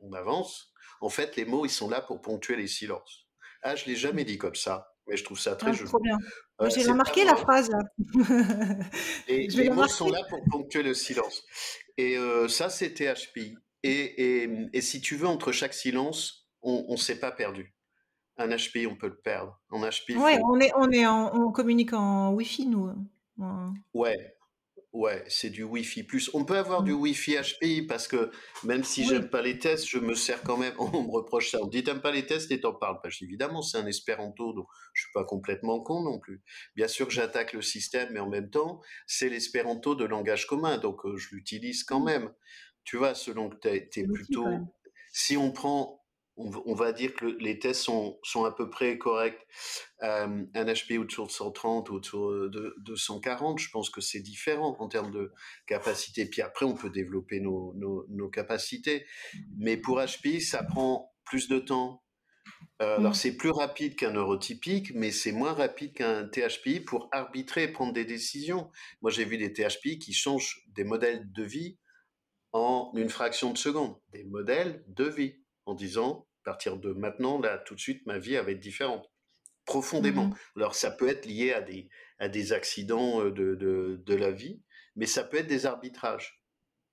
[0.00, 3.26] on, avance, en fait, les mots, ils sont là pour ponctuer les silences.
[3.62, 5.90] Ah, je l'ai jamais dit comme ça, mais je trouve ça très ah, joli.
[6.02, 6.18] Bien.
[6.68, 7.70] J'ai remarqué la phrase.
[9.28, 11.42] Et les mots sont là pour ponctuer le silence.
[11.96, 13.56] Et euh, ça, c'est THP.
[13.82, 17.74] Et, et, si tu veux, entre chaque silence, on ne s'est pas perdu.
[18.36, 19.60] Un HP, on peut le perdre.
[19.70, 22.92] En ouais, on est, on est, on communique en Wi-Fi, nous.
[23.92, 24.16] Ouais,
[24.92, 26.30] ouais, c'est du Wi-Fi plus.
[26.34, 27.00] On peut avoir du mmh.
[27.00, 28.30] Wi-Fi HPI parce que
[28.64, 30.74] même si j'aime pas les tests, je me sers quand même.
[30.78, 31.58] On me reproche ça.
[31.62, 33.08] On dit t'aimes pas les tests et t'en parles pas.
[33.20, 36.42] Évidemment, c'est un espéranto, donc je suis pas complètement con non plus.
[36.76, 40.78] Bien sûr que j'attaque le système, mais en même temps, c'est l'espéranto de langage commun,
[40.78, 42.04] donc euh, je l'utilise quand mmh.
[42.04, 42.32] même.
[42.84, 44.46] Tu vois, selon que tu es, plutôt.
[45.12, 46.01] Si on prend
[46.64, 49.46] on, va dire que les tests sont, sont, à peu près corrects.
[50.02, 54.76] Euh, un HP autour de 130 ou autour de, 140, je pense que c'est différent
[54.78, 55.32] en termes de
[55.66, 56.26] capacité.
[56.26, 59.06] Puis après, on peut développer nos, nos, capacités.
[59.56, 62.02] Mais pour HP, ça prend plus de temps.
[62.80, 63.14] Euh, alors, mm.
[63.14, 67.92] c'est plus rapide qu'un neurotypique, mais c'est moins rapide qu'un THPI pour arbitrer et prendre
[67.92, 68.70] des décisions.
[69.02, 71.78] Moi, j'ai vu des THPI qui changent des modèles de vie
[72.52, 73.96] en une fraction de seconde.
[74.12, 75.34] Des modèles de vie
[75.66, 79.10] en disant, à partir de maintenant, là, tout de suite, ma vie va être différente,
[79.64, 80.26] profondément.
[80.26, 84.14] Mmh Alors, ça peut être lié à des, à des accidents euh, de, de, de,
[84.14, 84.60] la vie,
[84.96, 86.42] mais ça peut être des arbitrages,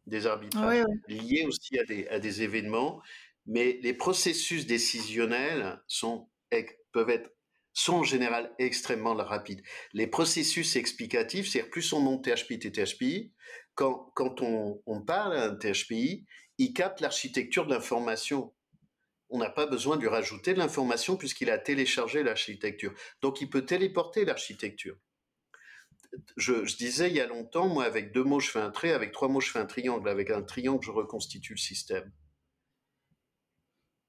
[0.05, 3.01] des arbitrages liés aussi à des, à des événements.
[3.45, 6.29] Mais les processus décisionnels sont,
[6.91, 7.31] peuvent être
[7.73, 9.61] sont en général extrêmement rapides.
[9.93, 13.33] Les processus explicatifs, c'est-à-dire plus on monte THPI, THPI,
[13.73, 16.25] quand, quand on, on parle à un THPI,
[16.57, 18.53] il capte l'architecture de l'information
[19.29, 22.93] on n'a pas besoin de lui rajouter de l'information puisqu'il a téléchargé l'architecture.
[23.21, 24.97] Donc il peut téléporter l'architecture.
[26.37, 29.11] Je, disais il y a longtemps, moi avec deux mots je fais un trait, avec
[29.11, 32.11] trois mots je fais un triangle, avec un triangle je reconstitue le système.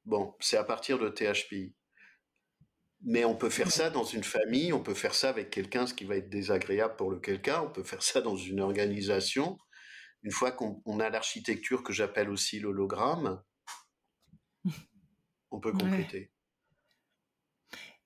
[0.07, 1.75] Bon, c'est à partir de THPI.
[3.03, 5.95] Mais on peut faire ça dans une famille, on peut faire ça avec quelqu'un, ce
[5.95, 9.59] qui va être désagréable pour le quelqu'un, on peut faire ça dans une organisation.
[10.23, 13.43] Une fois qu'on a l'architecture que j'appelle aussi l'hologramme,
[15.51, 16.31] on peut compléter.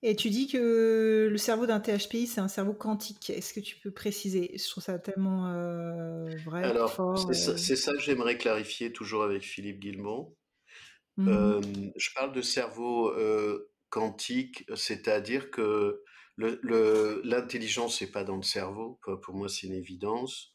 [0.07, 3.31] Et tu dis que le cerveau d'un THPI, c'est un cerveau quantique.
[3.31, 4.53] Est-ce que tu peux préciser?
[4.55, 6.63] Je trouve ça tellement euh, vrai.
[6.63, 10.37] Alors, c'est, ça, que j'aimerais clarifier toujours avec Philippe Guillemot.
[11.17, 11.61] Mmh euh,
[11.97, 16.03] je parle de cerveau euh, quantique, c'est-à-dire que
[16.37, 19.01] le, l'intelligence n'est pas dans le cerveau.
[19.23, 20.53] Pour moi, c'est une évidence.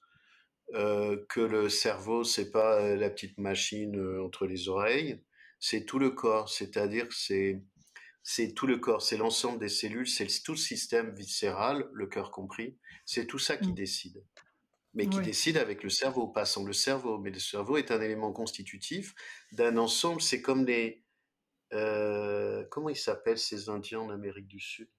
[0.73, 5.19] que le cerveau, c'est pas la petite machine entre les oreilles
[5.60, 7.62] c'est tout le corps, c'est-à-dire c'est
[8.24, 12.32] c'est tout le corps, c'est l'ensemble des cellules, c'est tout le système viscéral, le cœur
[12.32, 13.76] compris, c'est tout ça qui mmh.
[13.76, 14.24] décide.
[14.93, 17.19] Mais qui décide avec le cerveau, pas sans le cerveau.
[17.19, 19.13] Mais le cerveau est un élément constitutif
[19.52, 20.19] d'un ensemble.
[20.19, 21.04] C'est comme les.
[21.74, 24.89] Euh, comment ils s'appellent ces Indiens en Amérique du Sud?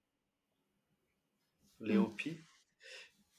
[1.81, 2.01] Les mmh.
[2.01, 2.37] Hopis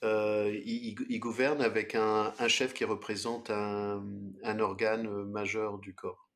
[0.05, 4.05] euh, ils, gouvernent avec un, chef qui représente un,
[4.43, 6.32] un organe majeur du corps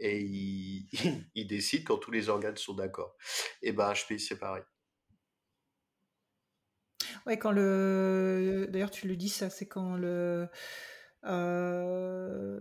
[0.00, 0.88] et il,
[1.34, 3.16] il, décide quand tous les organes sont d'accord.
[3.62, 4.62] Et ben HP c'est pareil.
[7.26, 8.66] Ouais, quand le.
[8.70, 10.48] D'ailleurs, tu le dis, ça, c'est quand le.
[11.26, 12.58] Euh,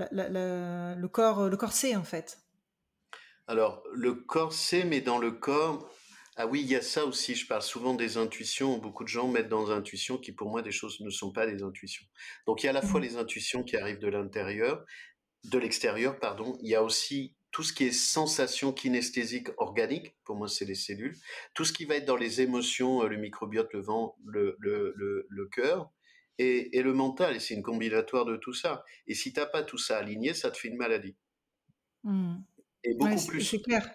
[0.00, 2.40] le corps, le corps sait en fait.
[3.46, 5.88] Alors, le corps sait, mais dans le corps,
[6.36, 7.34] ah oui, il y a ça aussi.
[7.34, 8.78] Je parle souvent des intuitions.
[8.78, 11.62] Beaucoup de gens mettent dans intuitions qui, pour moi, des choses ne sont pas des
[11.62, 12.04] intuitions.
[12.46, 13.04] Donc, il y a à la fois mmh.
[13.04, 14.84] les intuitions qui arrivent de l'intérieur,
[15.44, 16.56] de l'extérieur, pardon.
[16.62, 20.16] Il y a aussi tout ce qui est sensation kinesthésique organique.
[20.24, 21.16] Pour moi, c'est les cellules.
[21.54, 24.92] Tout ce qui va être dans les émotions, euh, le microbiote, le vent, le, le,
[25.28, 25.90] le, cœur.
[26.38, 28.82] Et, et, le mental, et c'est une combinatoire de tout ça.
[29.06, 31.14] Et si tu n'as pas tout ça aligné, ça te fait une maladie.
[32.02, 32.38] Mmh.
[32.82, 33.42] Et beaucoup plus.
[33.42, 33.88] C'est clair.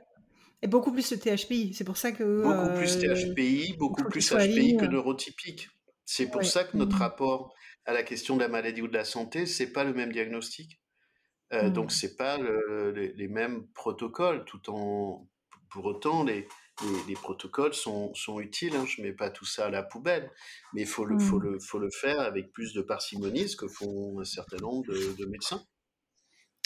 [0.62, 1.74] Et beaucoup plus le THPI.
[1.74, 2.42] C'est pour ça que.
[2.42, 5.68] Beaucoup plus THPI, beaucoup plus HPI que neurotypique.
[6.06, 7.00] C'est pour ça que notre mmh.
[7.00, 7.54] rapport
[7.86, 10.80] à la question de la maladie ou de la santé, c'est pas le même diagnostic.
[11.54, 11.90] Euh, Donc mmh.
[11.90, 14.46] c'est pas les, mêmes protocoles.
[14.46, 15.28] Tout en
[15.70, 16.48] pour autant les,
[17.08, 18.76] les, protocoles sont, sont utiles.
[18.76, 20.32] Hein, je mets pas tout ça à la poubelle,
[20.74, 21.44] mais il faut le, faut, mmh.
[21.44, 25.26] le, faut le faire avec plus de parcimonie, ce que font un certain nombre de
[25.26, 25.64] médecins.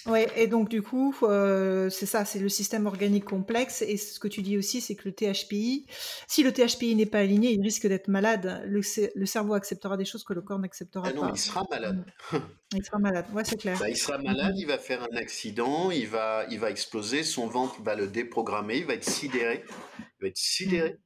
[0.05, 3.81] Ouais, et donc du coup, euh, c'est ça, c'est le système organique complexe.
[3.81, 5.85] Et ce que tu dis aussi, c'est que le THPI,
[6.27, 8.63] si le THPI n'est pas aligné, il risque d'être malade.
[8.65, 8.81] Le,
[9.15, 11.31] le, cerveau acceptera des choses que le corps n'acceptera ah non, pas.
[11.33, 12.05] Il sera malade.
[12.31, 12.37] Mmh.
[12.75, 13.77] Il sera malade, ouais, c'est clair.
[13.79, 17.47] Bah, il sera malade, il va faire un accident, il va, il va exploser, son
[17.47, 19.63] ventre va le déprogrammer, il va être sidéré.
[19.99, 20.97] Il va être sidéré.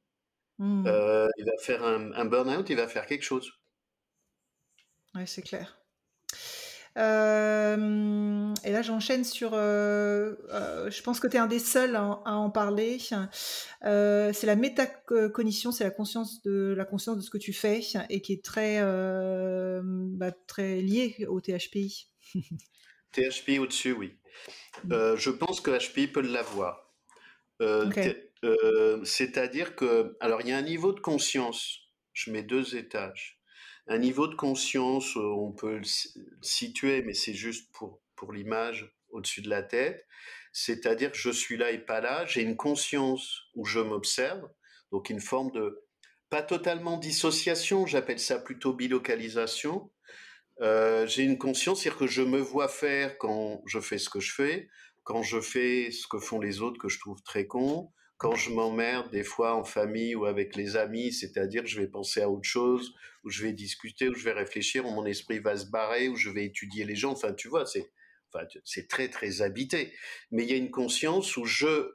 [0.58, 0.88] Mmh.
[0.88, 3.52] Euh, il va faire un, un burn-out, il va faire quelque chose.
[5.14, 5.78] Ouais, c'est clair.
[6.98, 9.52] Euh, et là, j'enchaîne sur.
[9.54, 12.98] Euh, euh, je pense que tu es un des seuls à, en parler.
[13.00, 18.22] c'est la métacognition, c'est la conscience de la conscience de ce que tu fais et
[18.22, 22.08] qui est très bah, très liée au THPI.
[23.14, 24.18] THPI au-dessus, oui.
[24.90, 26.94] Je pense que HPI peut l'avoir.
[29.04, 31.80] C'est-à-dire que, alors, il y a un niveau de conscience.
[32.14, 33.37] Je mets deux étages
[33.88, 35.88] un niveau de conscience, euh, on peut le
[36.42, 40.06] situer, mais c'est juste pour, pour l'image au-dessus de la tête.
[40.52, 44.50] C'est-à-dire je suis là et pas là, j'ai une conscience où je m'observe,
[44.92, 45.84] donc une forme de,
[46.30, 49.92] pas totalement dissociation, j'appelle ça plutôt bilocalisation.
[50.62, 54.20] Euh, j'ai une conscience, c'est-à-dire que je me vois faire quand je fais ce que
[54.20, 54.70] je fais,
[55.04, 58.50] quand je fais ce que font les autres que je trouve très con, quand je
[58.50, 62.30] m'emmerde des fois en famille ou avec les amis, c'est-à-dire que je vais penser à
[62.30, 65.68] autre chose, ou je vais discuter, ou je vais réfléchir, où mon esprit va se
[65.68, 67.12] barrer, ou je vais étudier les gens.
[67.12, 67.92] Enfin, tu vois, c'est
[68.34, 69.94] enfin, c'est très très habité.
[70.32, 71.92] Mais il y a une conscience où je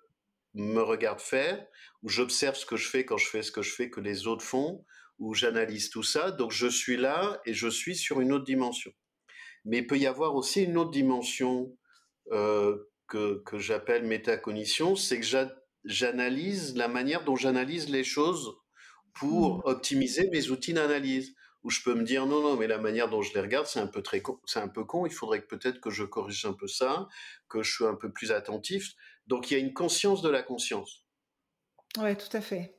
[0.54, 1.66] me regarde faire,
[2.02, 4.26] où j'observe ce que je fais quand je fais ce que je fais que les
[4.26, 4.84] autres font,
[5.18, 6.30] où j'analyse tout ça.
[6.30, 8.92] Donc je suis là et je suis sur une autre dimension.
[9.64, 11.76] Mais il peut y avoir aussi une autre dimension
[12.30, 12.76] euh,
[13.08, 15.26] que, que j'appelle métacognition, c'est que
[15.84, 18.56] j'analyse la manière dont j'analyse les choses
[19.14, 19.62] pour mmh.
[19.64, 21.34] optimiser mes outils d'analyse.
[21.64, 23.78] Où je peux me dire non, non, mais la manière dont je les regarde, c'est
[23.78, 25.06] un peu très con, c'est un peu con.
[25.06, 27.06] Il faudrait peut-être que je corrige un peu ça,
[27.48, 28.94] que je sois un peu plus attentif.
[29.28, 31.06] Donc il y a une conscience de la conscience.
[31.98, 32.74] Ouais, tout à fait.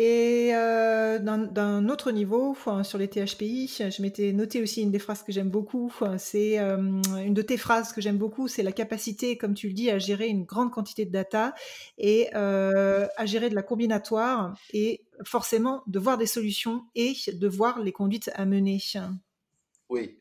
[0.00, 5.24] Et euh, d'un autre niveau, sur les THPI, je m'étais noté aussi une des phrases
[5.24, 5.92] que j'aime beaucoup.
[6.18, 6.76] C'est euh,
[7.16, 9.98] une de tes phrases que j'aime beaucoup, c'est la capacité, comme tu le dis, à
[9.98, 11.52] gérer une grande quantité de data
[11.98, 17.48] et euh, à gérer de la combinatoire et forcément de voir des solutions et de
[17.48, 18.80] voir les conduites à mener.
[19.88, 20.20] Oui.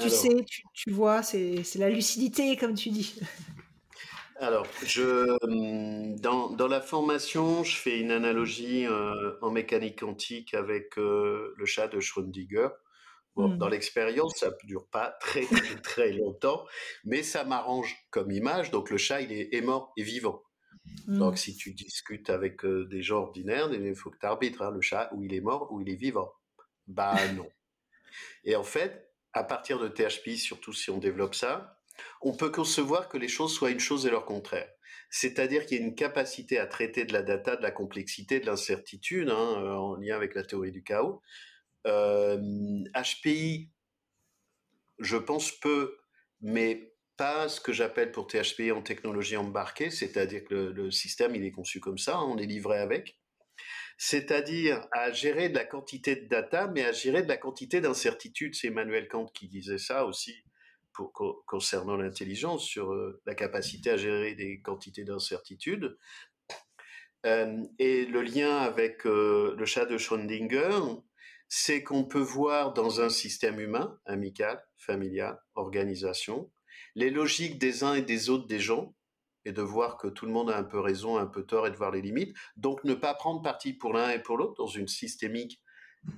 [0.00, 3.16] Tu sais, tu, tu vois, c'est la lucidité, comme tu dis.
[4.40, 10.54] Alors, je, hum, dans, dans, la formation, je fais une analogie euh, en mécanique quantique
[10.54, 12.68] avec euh, le chat de Schrödinger.
[13.36, 13.58] Bon, mmh.
[13.58, 16.64] Dans l'expérience, ça ne dure pas très, très, très longtemps,
[17.04, 18.70] mais ça m'arrange comme image.
[18.70, 20.42] Donc, le chat, il est, mort et vivant.
[21.06, 21.36] Donc, mmh.
[21.36, 24.80] si tu discutes avec euh, des gens ordinaires, il faut que tu arbitres hein, le
[24.80, 26.32] chat, où il est mort, ou il est vivant.
[26.86, 27.48] Bah non.
[28.44, 31.79] et en fait, à partir de THP, surtout si on développe ça,
[32.22, 34.70] on peut concevoir que les choses soient une chose et leur contraire.
[35.10, 38.46] C'est-à-dire qu'il y a une capacité à traiter de la data, de la complexité, de
[38.46, 41.20] l'incertitude, hein, euh, en lien avec la théorie du chaos.
[41.84, 43.74] HPI, euh,
[45.00, 45.98] je pense peu,
[46.40, 51.44] mais pas ce que j'appelle pour THPI en technologie embarquée, c'est-à-dire que le, système il
[51.44, 53.18] est conçu comme ça, hein, on est livré avec.
[53.98, 58.54] C'est-à-dire à gérer de la quantité de data, mais à gérer de la quantité d'incertitude.
[58.54, 60.42] C'est Emmanuel Kant qui disait ça aussi
[61.46, 65.96] concernant l'intelligence, sur euh, la capacité à gérer des quantités d'incertitudes.
[67.26, 70.80] Euh, et le lien avec euh, le chat de Schrödinger,
[71.48, 76.50] c'est qu'on peut voir dans un système humain, amical, familial, organisation,
[76.94, 78.94] les logiques des uns et des autres des gens,
[79.44, 81.70] et de voir que tout le monde a un peu raison, un peu tort, et
[81.70, 82.36] de voir les limites.
[82.56, 85.60] Donc ne pas prendre parti pour l'un et pour l'autre dans une systémique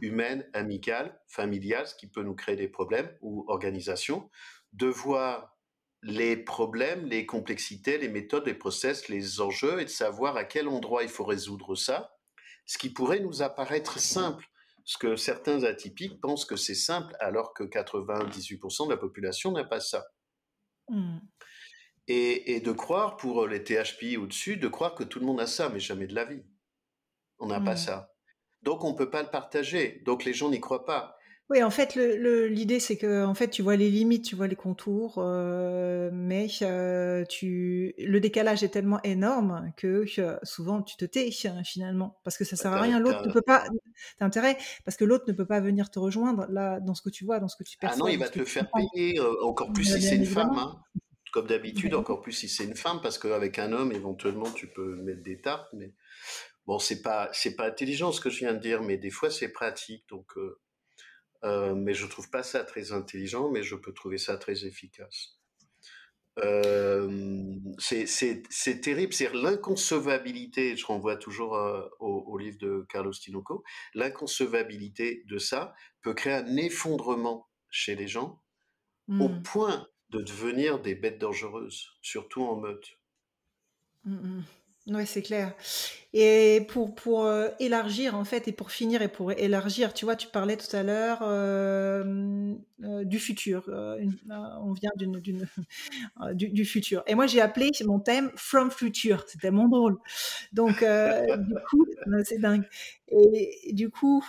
[0.01, 4.31] humaine, amicale, familiale, ce qui peut nous créer des problèmes, ou organisation,
[4.73, 5.57] de voir
[6.03, 10.69] les problèmes, les complexités, les méthodes, les process, les enjeux, et de savoir à quel
[10.69, 12.17] endroit il faut résoudre ça,
[12.67, 14.47] ce qui pourrait nous apparaître simple.
[14.85, 19.65] Parce que certains atypiques pensent que c'est simple, alors que 98% de la population n'a
[19.65, 20.05] pas ça.
[20.89, 21.19] Mmh.
[22.09, 25.69] Et, de croire, pour les THP au-dessus, de croire que tout le monde a ça,
[25.69, 26.43] mais jamais de la vie.
[27.39, 27.77] On n'a pas mmh.
[27.77, 28.12] ça.
[28.63, 30.03] Donc on ne peut pas le partager.
[30.05, 31.19] Donc les gens n'y croient pas.
[31.53, 34.57] Oui, en fait, l'idée, c'est que en fait, tu vois les limites, tu vois les
[34.57, 41.05] contours, euh, mais euh, tu, le décalage est tellement énorme que euh, souvent tu te
[41.05, 41.31] tais
[41.63, 42.99] finalement, parce que ça sert à rien.
[42.99, 43.65] L'autre ne peut pas.
[44.19, 44.57] T'as intérêt,
[44.87, 47.39] parce que l'autre ne peut pas venir te rejoindre là dans ce que tu vois,
[47.39, 47.99] dans ce que tu perçois.
[48.01, 50.57] Ah non, il va te le faire payer, encore plus si c'est une femme.
[50.57, 50.81] Hein.
[51.35, 54.97] Comme d'habitude, encore plus si c'est une femme, parce qu'avec un homme, éventuellement, tu peux
[54.97, 55.93] mettre des tartes, mais
[56.67, 59.31] bon, c'est pas, c'est pas intelligent ce que je viens de dire, mais des fois
[59.31, 60.33] c'est pratique, donc.
[61.45, 65.39] Euh, mais je trouve pas ça très intelligent, mais je peux trouver ça très efficace.
[66.39, 73.63] Euh, c'est terrible, c'est l'inconcevabilité, je renvoie toujours euh, au, livre de Carlos Tinoco,
[73.95, 78.41] l'inconcevabilité de ça peut créer un effondrement chez les gens
[79.09, 79.43] au mmh.
[79.43, 82.99] point de devenir des bêtes dangereuses, surtout en meute.
[84.05, 84.41] Mmh,
[84.89, 85.55] Oui, c'est clair.
[86.15, 90.15] Et pour, pour euh, élargir, en fait, et pour finir, et pour élargir, tu vois,
[90.15, 92.53] tu parlais tout à l'heure euh,
[92.85, 93.65] euh, du futur.
[93.71, 95.23] on vient d'une,
[96.35, 97.03] du, du, futur.
[97.07, 99.25] Et moi, j'ai appelé mon thème From Future.
[99.27, 99.97] C'était mon drôle.
[100.53, 101.87] Donc, du coup,
[102.25, 102.65] c'est dingue.
[103.09, 104.23] Et, du coup,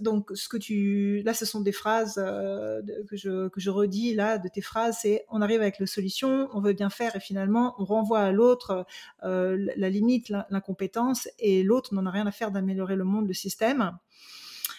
[0.00, 1.22] donc, ce que tu.
[1.24, 5.26] Là, ce sont des phrases que, je, que je redis, là, de tes phrases c'est
[5.30, 8.86] on arrive avec la solution, on veut bien faire, et finalement, on renvoie à l'autre
[9.26, 13.98] la limite, l'incompétence, et l'autre n'en a rien à faire d'améliorer le monde, le système.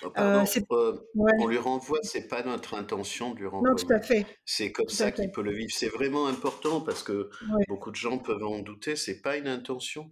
[0.04, 3.72] Oh, euh, euh, on lui renvoie, c'est pas notre intention de lui renvoyer.
[3.72, 4.26] Non, tout à fait.
[4.46, 5.72] C'est comme ça qu'il peut le vivre.
[5.74, 7.30] C'est vraiment important parce que
[7.68, 8.96] beaucoup de gens peuvent en douter.
[8.96, 10.12] C'est pas une intention.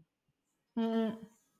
[0.75, 1.17] Mmh, mmh.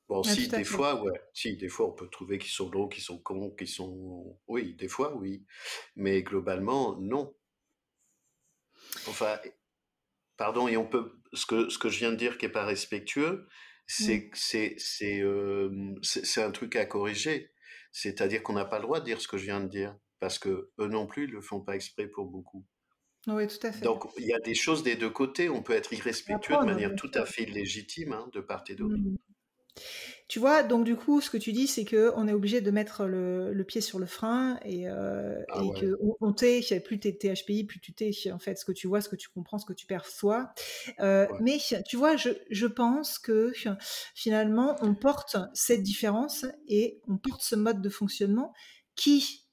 [0.08, 3.02] Bon, si des fois, ouais, si des fois on peut trouver qu'ils sont gros, qu'ils
[3.02, 5.44] sont cons, qu'ils sont, oui, des fois, oui,
[5.96, 7.34] mais globalement, non.
[9.08, 9.36] Enfin,
[10.36, 12.64] pardon, et on peut, ce que, ce que je viens de dire qui est pas
[12.64, 13.46] respectueux,
[13.86, 15.22] c'est c'est c'est
[16.02, 17.52] c'est un truc à corriger.
[17.92, 20.38] C'est-à-dire qu'on n'a pas le droit de dire ce que je viens de dire parce
[20.38, 22.66] que eux non plus ils le font pas exprès pour beaucoup.
[23.28, 23.84] Oui, tout à fait.
[23.84, 25.48] Donc il y a des choses des deux côtés.
[25.48, 28.96] On peut être irrespectueux de manière tout à fait légitime hein, de part et d'autre.
[28.96, 29.16] Mmh.
[30.28, 32.70] Tu vois, donc du coup, ce que tu dis, c'est que on est obligé de
[32.72, 37.62] mettre le, pied sur le frein et, euh, ah que on, t'est, plus t'es THPI,
[37.62, 39.72] plus tu t'es en fait ce que tu vois, ce que tu comprends, ce que
[39.72, 40.50] tu perçois.
[40.98, 43.52] Euh, mais tu vois, je, je pense que
[44.14, 48.52] finalement, on porte cette différence et on porte ce mode de fonctionnement
[48.96, 49.45] qui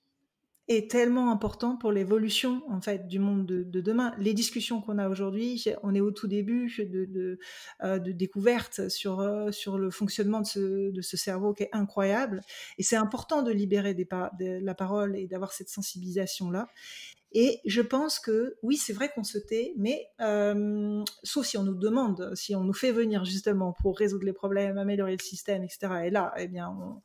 [0.67, 4.13] est tellement important pour l'évolution en fait du monde de, demain.
[4.17, 7.39] Les discussions qu'on a aujourd'hui, on est au tout début de, de,
[7.83, 12.41] euh, découverte sur euh, sur le fonctionnement de ce, de ce, cerveau qui est incroyable.
[12.77, 14.07] Et c'est important de libérer des
[14.39, 16.67] de la parole et d'avoir cette sensibilisation là.
[17.35, 21.63] Et je pense que oui, c'est vrai qu'on se tait, mais euh, sauf si on
[21.63, 25.63] nous demande, si on nous fait venir justement pour résoudre les problèmes, améliorer le système,
[25.63, 26.03] etc.
[26.05, 27.01] Et là, eh bien, on,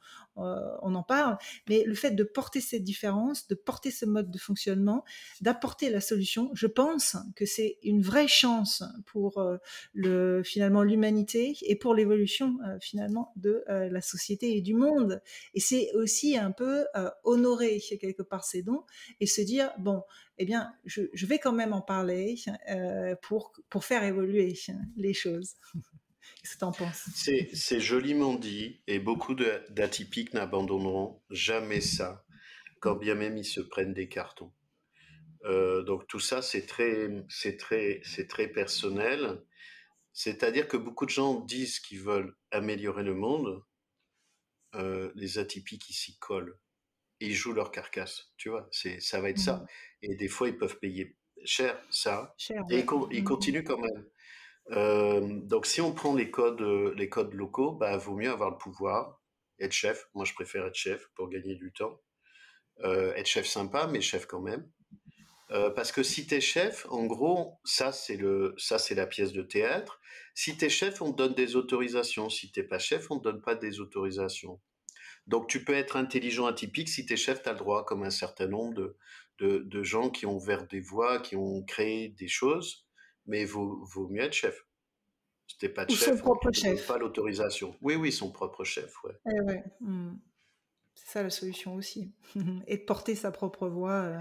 [0.82, 1.36] on en parle,
[1.68, 5.05] mais le fait de porter cette différence, de porter ce mode de fonctionnement,
[5.41, 9.57] d'apporter la solution, je pense que c'est une vraie chance pour euh,
[9.95, 15.20] le, finalement l'humanité et pour l'évolution euh, finalement de la société et du monde.
[15.55, 16.86] Et c'est aussi un peu
[17.24, 18.84] honorer quelque part ces dons
[19.20, 20.03] et se dire bon,
[20.39, 22.36] eh bien, je, vais quand même en parler
[23.22, 24.55] pour faire évoluer
[24.97, 25.55] les choses.
[27.14, 32.24] C'est joliment dit, et beaucoup d'atypiques n'abandonneront jamais ça,
[32.80, 34.53] quand bien même ils se prennent des cartons.
[35.45, 37.09] Euh, donc tout ça, c'est très,
[37.59, 39.43] très, très personnel.
[40.12, 43.62] C'est-à-dire que beaucoup de gens disent qu'ils veulent améliorer le monde.
[44.74, 46.59] Euh, les atypiques, ils s'y collent.
[47.20, 48.68] ils jouent leur carcasse, tu vois.
[48.70, 49.57] C'est, ça va être ça.
[49.57, 49.66] Mmh.
[50.03, 52.34] Et des fois, ils peuvent payer cher ça.
[52.70, 53.24] et ils, mmh.
[53.24, 54.05] continuent quand même.
[54.73, 58.51] Euh, donc, si on prend les codes, euh, les codes locaux, bah, vaut mieux avoir
[58.51, 59.21] le pouvoir,
[59.61, 60.09] être chef.
[60.14, 62.01] Moi, je préfère être chef pour gagner du temps.
[62.85, 64.69] Euh, être chef sympa, mais chef quand même.
[65.75, 69.43] parce que si t'es chef, en gros, ça c'est le, ça c'est la pièce de
[69.43, 70.01] théâtre.
[70.35, 72.29] Si t'es chef, on te donne des autorisations.
[72.31, 74.61] Si t'es pas chef, on te donne pas des autorisations.
[75.27, 76.89] Donc tu peux être intelligent atypique.
[76.89, 78.97] Si t'es chef, t'as le droit, comme un certain nombre de,
[79.39, 82.88] de, de gens qui ont ouvert des voies, qui ont créé des choses
[83.29, 84.66] mais vaut, vaut mieux être chef.
[85.47, 86.87] C'était pas de chef, son propre chef.
[86.87, 87.74] Pas l'autorisation.
[87.81, 89.14] Oui, oui, son propre chef, ouais.
[89.31, 89.64] Eh ouais.
[89.81, 90.16] Hmm.
[90.95, 92.12] C'est ça la solution aussi.
[92.66, 94.12] Et de porter sa propre voix,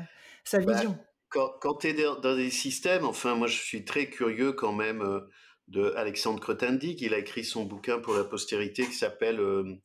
[0.45, 0.97] sa Bah, vision.
[1.29, 5.01] quand quand tu es dans des systèmes enfin moi je suis très curieux quand même,
[5.01, 5.29] heu,
[5.67, 7.01] de Alexandre Krothendig.
[7.01, 9.79] Il a écrit son bouquin pour la postérité qui s'appelle, hem,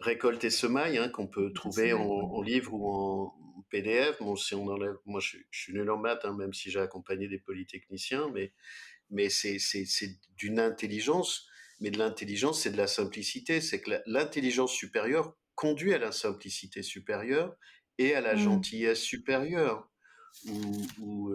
[0.00, 3.34] Récolte et semailles, hein, qu'on peut trouver en en livre ou en
[3.70, 4.18] PDF.
[4.20, 6.70] Bon, si on enlève moi je suis je suis nul en maths, hein, même si
[6.70, 8.52] j'ai accompagné des polytechniciens, mais
[9.10, 9.58] mais c'est
[10.36, 11.48] d'une intelligence,
[11.80, 13.60] mais de l'intelligence, c'est de la simplicité.
[13.62, 17.56] C'est que l'intelligence supérieure conduit à la simplicité supérieure
[17.98, 18.66] et à la Mmh.
[18.76, 19.90] gentillesse supérieure.
[20.44, 21.34] Ou ou,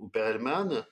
[0.00, 0.86] ou Perelman,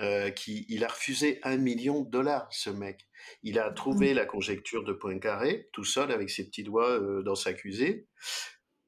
[0.00, 3.08] heu, qui il a refusé 1 000 000 $ ce mec.
[3.42, 4.08] Il a Mmh.
[4.08, 8.04] trouvé la conjecture de Poincaré, tout seul avec ses petits doigts, heu, dans sa cuisine.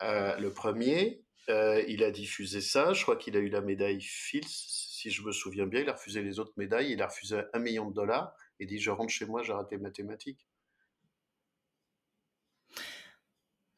[0.03, 4.01] Heu, le 1er, heu, il a diffusé ça, je crois qu'il a eu la médaille
[4.01, 5.81] Fields, si je me souviens bien.
[5.81, 8.35] Il a refusé les autres médailles, il a refusé 1 000 000 $.
[8.61, 10.45] Il dit: «Je rentre chez moi, j'arrête les mathématiques».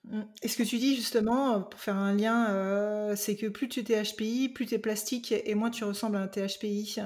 [0.05, 3.69] Mmh et ce que tu dis justement, heu, pour faire un lien, c'est que plus
[3.69, 6.97] tu es THPI, plus tu es plastique et moins tu ressembles à un THPI.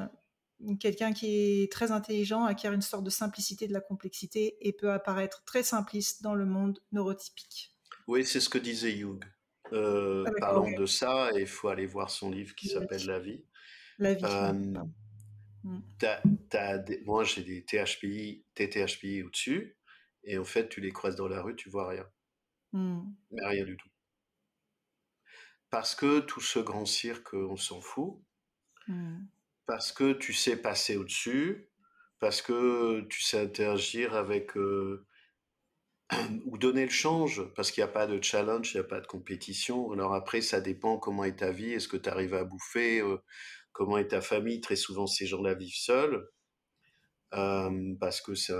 [0.80, 4.90] Quelqu'un qui est très intelligent acquiert une sorte de simplicité de la complexité et peut
[4.92, 7.75] apparaître très simpliste dans le monde neurotypique.
[8.06, 9.24] Oui, c'est ce que disait Jung.
[9.64, 13.04] Ah Heu, d'accord, parlant de ça il faut aller voir son livre qui s'appelle.
[13.06, 13.44] La vie.
[13.98, 14.52] La vie, as
[16.52, 19.76] as des moi j'ai des THPI, des THPI au-dessus
[20.26, 22.06] et en fait, tu les croises dans la rue, tu vois rien.
[22.72, 23.00] Mmh.
[23.30, 23.88] Mais rien du tout.
[25.70, 28.20] Parce que tout ce grand cirque, on s'en fout.
[28.88, 29.24] Mmh.
[29.66, 31.70] Parce que tu sais passer au-dessus,
[32.18, 35.06] parce que tu sais interagir avec, heu
[36.46, 39.00] ou donner le change, parce qu'il y a pas de challenge, il y a pas
[39.00, 39.90] de compétition.
[39.92, 43.20] Alors après, ça dépend comment est ta vie, est-ce que tu arrives à bouffer, heu,
[43.72, 44.60] comment est ta famille?
[44.60, 46.28] Très souvent, ces gens-là vivent seuls.
[48.00, 48.54] Parce que ça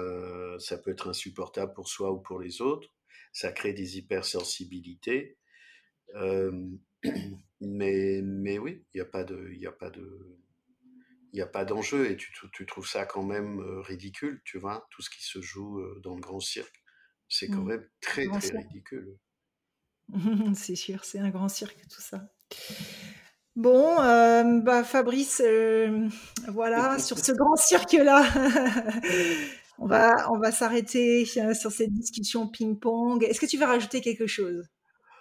[0.58, 2.88] ça peut être insupportable pour soi ou pour les autres.
[3.32, 5.38] Ça crée des hypersensibilités.
[7.60, 10.38] Mais mais oui, il y a pas de y a pas de
[11.32, 14.86] il y a pas d'enjeu et tu trouves ça quand même, heu, ridicule, tu vois?
[14.90, 16.82] Tout ce qui se joue, heu, dans le grand cirque.
[17.28, 17.68] C'est quand Mmh.
[17.68, 18.56] même très, très cirque.
[18.56, 19.16] ridicule.
[20.54, 22.28] C'est sûr, c'est un grand cirque tout ça.
[23.54, 26.10] Bon, hem, bah, Fabrice, hem,
[26.48, 28.22] voilà, sur ce grand cirque-là,
[29.78, 33.24] on va on va s'arrêter, heu, sur cette discussion ping-pong.
[33.24, 34.66] Est-ce que tu veux rajouter quelque chose?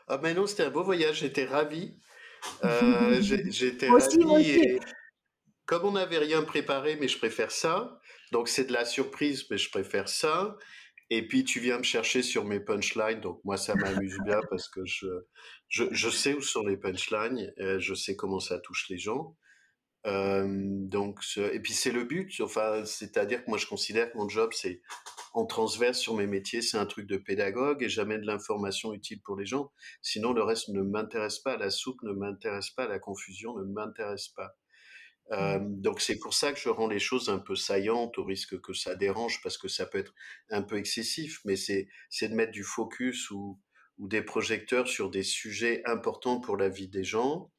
[0.08, 1.98] Ah mais non, c'était un beau voyage, j'étais ravi.
[3.22, 4.80] J'étais ravi et
[5.66, 8.00] comme on n'avait rien préparé, mais je préfère ça,
[8.32, 10.58] donc c'est de la surprise, mais je préfère ça
[11.10, 14.70] et puis tu viens me chercher sur mes punchlines, donc moi ça m'amuse bien parce
[14.70, 15.08] que je
[15.68, 19.36] je je sais où sont les punchlines, je sais comment ça touche les gens.
[20.06, 24.52] Donc et puis c'est le but, enfin, c'est-à-dire que moi je considère que mon job,
[24.54, 24.82] c'est
[25.34, 29.22] en transverse sur mes métiers, c'est un truc de pédagogue et j'amène de l'information utile
[29.24, 29.72] pour les gens.
[30.02, 34.30] Sinon le reste ne m'intéresse pas, la soupe ne m'intéresse pas, la confusion ne m'intéresse
[34.30, 34.56] pas.
[35.32, 35.82] Mmh.
[35.82, 38.74] Donc c'est pour ça que je rends les choses un peu saillantes, au risque que
[38.74, 40.14] ça dérange parce que ça peut être
[40.52, 43.60] un peu excessif, mais c'est c'est de mettre du focus ou
[43.98, 47.50] ou des projecteurs sur des sujets importants pour la vie des gens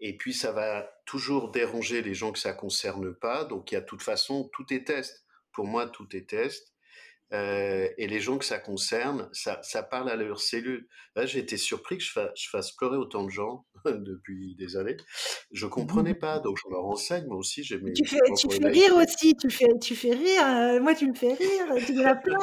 [0.00, 3.78] et puis ça va toujours déranger les gens que ça concerne pas, donc il y
[3.78, 5.24] a toute façon, tout est test.
[5.52, 6.72] Pour moi, tout est test,
[7.32, 10.88] heu et les gens que ça concerne, ça ça parle à leurs cellules.
[11.16, 14.76] Là, j'ai été surpris que je fa je fasse pleurer autant de gens depuis des
[14.76, 14.96] années.
[15.52, 18.36] Je comprenais pas, donc je me renseigne, moi aussi j'ai Et tu mes fais mes
[18.36, 21.66] tu fais rire aussi, tu fais tu fais rire, heu, moi tu me fais rire,
[21.86, 22.36] tu il y en a plein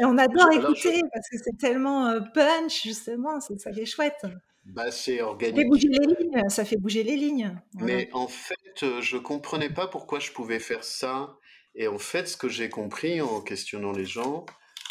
[0.00, 3.72] et on adore alors je écouter parce que c'est tellement, heu, punch justement, c'est ça
[3.72, 4.24] qui est chouette.
[4.64, 5.92] Bah, c'est Ça fait bouger organique.
[5.92, 8.00] les lignes, ça fait bouger les lignes, voilà.
[8.00, 11.36] Mais en fait, je comprenais pas pourquoi je pouvais faire ça
[11.74, 14.46] et en fait, ce que j'ai compris en questionnant les gens,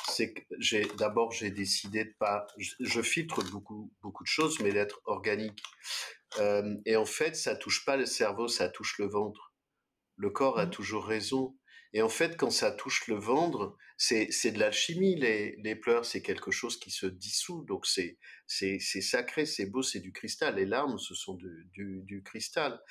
[0.09, 4.59] c'est que j'ai d'abord, j'ai décidé de pas je je filtre beaucoup beaucoup de choses,
[4.59, 5.63] mais d'être organique.
[6.39, 9.53] Hem et en fait, ça touche pas le cerveau, ça touche le ventre.
[10.17, 10.71] Le corps a Mmh.
[10.71, 11.57] toujours raison
[11.93, 16.21] et en fait, quand ça touche le ventre, c'est de l'alchimie les les pleurs, c'est
[16.21, 18.17] quelque chose qui se dissout, donc c'est
[18.47, 20.55] c'est sacré, c'est beau, c'est du cristal.
[20.55, 22.81] Les larmes, ce sont du du cristal.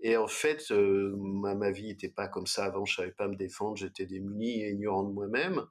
[0.00, 3.28] Et en fait, heu, ma ma vie était pas comme ça avant, je savais pas
[3.28, 5.64] me défendre, j'étais démuni et ignorant de moi-même,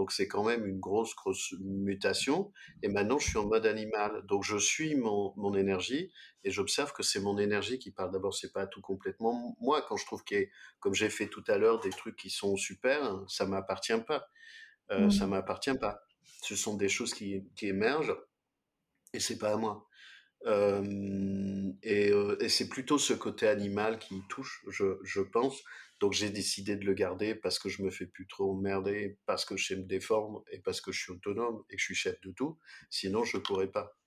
[0.00, 4.24] donc c'est quand même une grosse, grosse mutation et maintenant je suis en mode animal,
[4.26, 6.10] donc je suis mon mon énergie
[6.42, 8.10] et j'observe que c'est mon énergie qui parle.
[8.12, 11.58] D'abord, c'est pas tout complètement moi, quand je trouve ait comme j'ai fait tout à
[11.58, 14.24] l'heure, des trucs qui sont super, ça m'appartient pas,
[15.10, 15.26] ça Mmh.
[15.26, 16.00] m'appartient pas.
[16.42, 18.16] Ce sont des choses qui qui émergent
[19.14, 19.86] et c'est pas à moi.
[20.46, 25.62] Euh, et, et c'est plutôt ce côté animal qui me touche, je, je pense.
[26.00, 29.44] Donc j'ai décidé de le garder parce que je me fais plus trop emmerder, parce
[29.44, 31.94] que je sais me défendre et parce que je suis autonome et que je suis
[31.94, 32.58] chef de tout.
[32.90, 33.98] Sinon, je pourrais pas.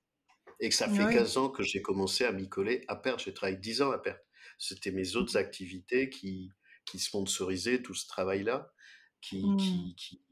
[0.59, 1.13] Et que ça fait Oui.
[1.13, 3.23] 15 ans que j'ai commencé à m'y coller à perte.
[3.23, 4.21] J'ai travaillé 10 ans à perte.
[4.57, 6.51] C'était mes autres activités qui,
[6.85, 8.73] qui sponsorisaient tout ce travail-là,
[9.21, 9.57] qui, Mm.
[9.57, 10.23] qui, qui,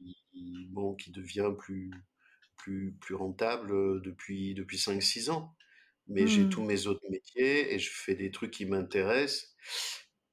[0.70, 1.90] bon, qui devient plus,
[2.56, 5.54] plus, plus rentable depuis, depuis cinq six ans.
[6.12, 6.66] Mais j'ai tous Mm.
[6.66, 9.54] mes autres métiers et je fais des trucs qui m'intéressent.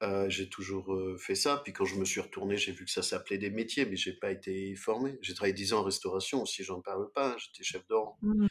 [0.03, 1.61] Euh, j'ai toujours euh, fait ça.
[1.63, 4.13] Puis quand je me suis retourné, j'ai vu que ça s'appelait des métiers, mais j'ai
[4.13, 5.17] pas été formé.
[5.21, 7.31] J'ai travaillé 10 ans en restauration aussi, j'en parle pas.
[7.33, 8.17] hein, J'étais chef d'or.
[8.21, 8.47] Mm.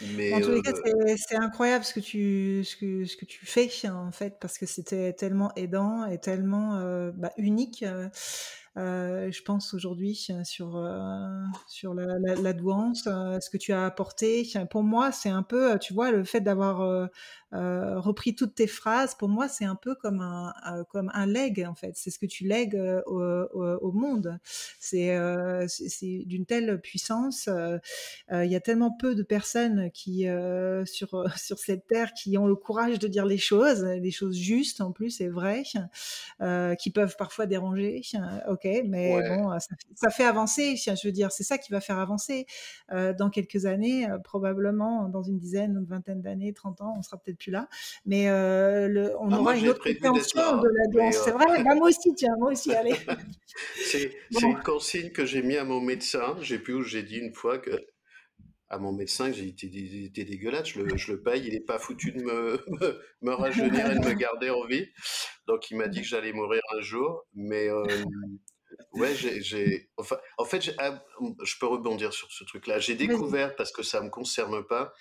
[0.00, 3.24] Mais En tous les cas, c'est c'est incroyable ce que tu ce que ce que
[3.24, 6.80] tu fais en fait parce que c'était tellement aidant et tellement
[7.12, 7.84] bah, unique.
[8.76, 11.28] Euh, je pense aujourd'hui euh, sur euh,
[11.68, 14.48] sur la, la, douance, ce que tu as apporté.
[14.70, 17.08] Pour moi, c'est un peu, tu vois, le fait d'avoir
[17.52, 19.14] repris toutes tes phrases.
[19.14, 21.92] Pour moi, c'est un peu comme un comme un leg en fait.
[21.94, 24.38] C'est ce que tu lègues au, monde.
[24.80, 25.16] C'est
[25.68, 27.48] c'est c'est d'une telle puissance.
[28.32, 30.26] Il y a tellement peu de personnes qui
[30.84, 34.80] sur sur cette terre qui ont le courage de dire les choses, des choses justes
[34.80, 35.64] en plus vraies,
[36.40, 38.02] euh, qui peuvent parfois déranger.
[38.14, 40.76] euh, Ok, mais ouais, bon, ça, fait- ça fait avancer.
[40.76, 42.46] Je veux dire, c'est ça qui va faire avancer.
[42.92, 47.02] Euh, dans quelques années, euh, probablement dans une dizaine, une vingtaine d'années, 30 ans, on
[47.02, 47.68] sera peut-être plus là,
[48.06, 51.22] mais euh, le- on ah, aura une autre compréhension de là, la danse.
[51.24, 51.44] C'est vrai.
[51.64, 52.74] Bah, moi aussi, tiens, moi aussi.
[52.74, 52.94] Allez.
[53.76, 54.40] c'est Bon.
[54.50, 56.36] une consigne que j'ai mis à mon médecin.
[56.40, 57.70] J'ai plus où j'ai dit une fois que
[58.68, 61.78] à mon médecin que j'ai t'es dégueulasse, je le, je le paye, il est pas
[61.78, 64.86] foutu de me, me, me rajeunir et de me garder en vie.
[65.46, 67.84] Donc il m'a dit que j'allais mourir un jour, mais euh,
[68.92, 71.02] Ouais, j'ai, enfin, en fait, ah,
[71.42, 72.78] je peux rebondir sur ce truc-là.
[72.78, 74.92] J'ai découvert, parce que ça me concerne pas,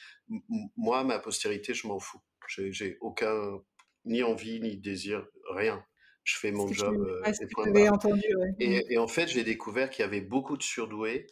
[0.75, 2.21] moi, ma postérité, je m'en fous.
[2.47, 3.61] J'ai, aucun,
[4.05, 5.83] ni envie, ni désir, rien.
[6.23, 8.23] Je fais mon job, euh, ouais, ce et entendu.
[8.59, 8.97] Ouais.
[8.97, 11.27] En fait, j'ai découvert qu'il y avait beaucoup de surdoués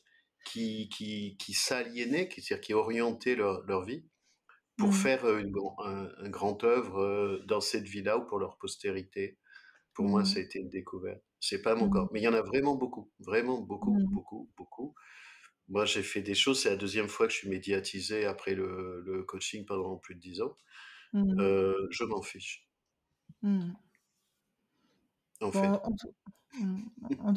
[0.46, 4.04] qui, qui, qui s'aliénaient, qui, c'est-à-dire qui orientaient leur, leur vie
[4.78, 4.94] pour Mm.
[4.94, 9.38] faire euh, une, un, un grand œuvre euh, dans cette vie-là ou pour leur postérité.
[9.94, 11.22] Pour moi, ça a été une découverte.
[11.42, 11.90] C'est pas mon Mm.
[11.90, 12.10] corps.
[12.14, 13.12] Mais il y en a vraiment beaucoup.
[13.20, 14.16] Vraiment beaucoup, Mm.
[14.16, 14.96] beaucoup, beaucoup.
[15.70, 16.62] Moi, j'ai fait des choses.
[16.62, 20.22] C'est la deuxième fois que je suis médiatisé après le, le coaching pendant plus de
[20.22, 20.56] dix ans.
[21.14, 21.42] Mm.
[21.42, 22.70] Euh, je m'en fiche.
[25.52, 25.68] Fait.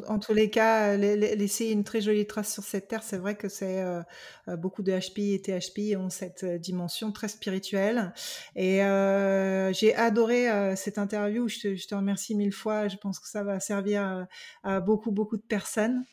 [0.09, 3.37] en, tous les cas, la- laisser une très jolie trace sur cette terre, c'est vrai
[3.37, 4.03] que c'est euh,
[4.49, 8.13] euh, beaucoup de HPI et THPI ont cette euh, dimension très spirituelle.
[8.57, 11.49] Et euh, j'ai adoré euh, cette interview.
[11.49, 12.89] Je te, remercie mille fois.
[12.89, 14.27] Je pense que ça va servir
[14.65, 16.05] à, beaucoup, beaucoup de personnes.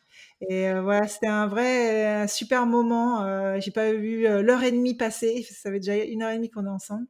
[0.48, 3.24] Et euh, voilà, c'était un vrai, super moment.
[3.24, 5.42] Euh, j'ai pas vu euh, l'heure et demie passer.
[5.50, 7.06] Ça fait déjà une heure et demie qu'on est ensemble.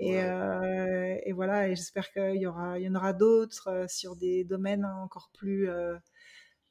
[0.00, 3.86] Et, euh, et voilà, et j'espère qu'il y aura, il y en aura d'autres euh,
[3.88, 5.96] sur des domaines encore plus, euh,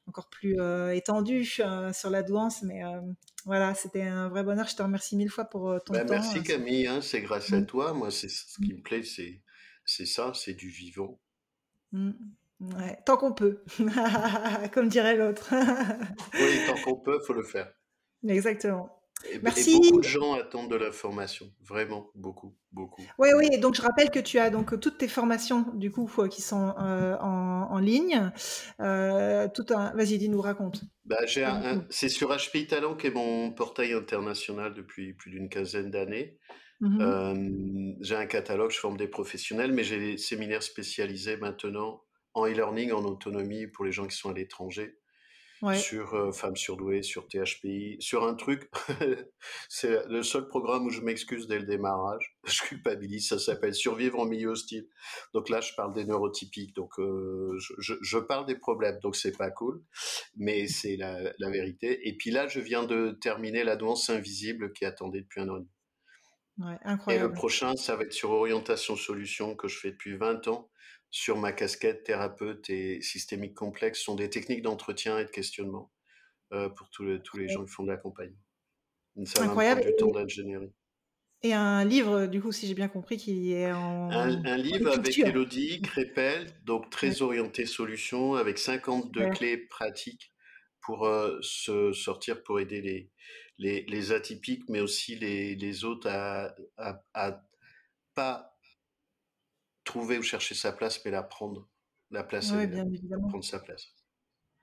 [0.07, 0.57] encore plus
[0.93, 2.63] étendus sur la douance.
[2.63, 2.81] Mais
[3.45, 4.67] voilà, c'était un vrai bonheur.
[4.67, 6.15] Je te remercie mille fois pour ton Ben, temps.
[6.15, 7.93] merci Camille, hein, c'est grâce à Mm, toi.
[7.93, 9.41] Moi, c'est ce qui me plaît, c'est
[9.85, 11.19] c'est ça, c'est du vivant.
[11.91, 12.11] mm.
[12.61, 13.63] Ouais, tant qu'on peut,
[14.73, 15.53] comme dirait l'autre.
[16.37, 17.71] Oui, tant qu'on peut, faut le faire.
[18.27, 18.98] Exactement.
[19.27, 19.79] Et, et Merci.
[19.79, 21.51] beaucoup de gens attendent de l'information.
[21.61, 23.59] Vraiment, beaucoup, beaucoup, Oui, oui.
[23.59, 27.17] Donc, je rappelle que tu as donc toutes tes formations du coup qui sont euh,
[27.19, 28.31] en, en ligne.
[28.79, 29.91] Euh, tout un...
[29.95, 30.81] Vas-y, dis-nous, raconte.
[31.05, 35.91] Bah, un, c'est sur HPI Talent qui est mon portail international depuis plus d'une quinzaine
[35.91, 36.37] d'années.
[36.81, 37.01] Mhm.
[37.01, 42.03] Euh, j'ai un catalogue, je forme des professionnels, mais j'ai des séminaires spécialisés maintenant
[42.33, 44.97] en e-learning, en autonomie pour les gens qui sont à l'étranger,
[45.61, 45.77] Ouais.
[45.77, 48.69] sur euh, femmes surdouées, sur THPI, sur un truc,
[49.69, 54.19] c'est le seul programme où je m'excuse dès le démarrage, je culpabilise, ça s'appelle Survivre
[54.19, 54.87] en milieu hostile.
[55.33, 59.37] Donc là, je parle des neurotypiques, donc euh, je, je, parle des problèmes, donc c'est
[59.37, 59.83] pas cool,
[60.37, 62.07] mais c'est la, la vérité.
[62.07, 65.57] Et puis là, je viens de terminer la douance invisible qui attendait depuis un an.
[65.57, 65.69] et demi.
[66.59, 70.49] Ouais, Et le prochain, ça va être sur orientation solution que je fais depuis 20
[70.49, 70.69] ans
[71.11, 74.01] sur ma casquette thérapeute et systémique complexe.
[74.01, 75.91] Sont des techniques d'entretien et de questionnement
[76.53, 78.37] euh, pour tous les, tous les gens qui font de l'accompagnement.
[79.25, 79.81] Ça Incroyable.
[79.81, 80.71] du temps Et, d'ingénierie.
[81.41, 85.17] et un livre, du coup, si j'ai bien compris, qui est en, un livre avec.
[85.19, 89.33] Elodie Crépel, donc Ouais, très orienté solution, avec 52 super.
[89.33, 90.33] clés pratiques
[90.81, 93.11] pour euh, se sortir, pour aider les,
[93.57, 97.43] les, les atypiques, mais aussi les, les autres à, à, à
[98.15, 98.48] pas
[99.89, 101.67] trouver ou chercher sa place, mais la prendre.
[102.11, 102.65] La place, est là.
[102.65, 103.27] bien évidemment.
[103.27, 103.87] Prendre sa place.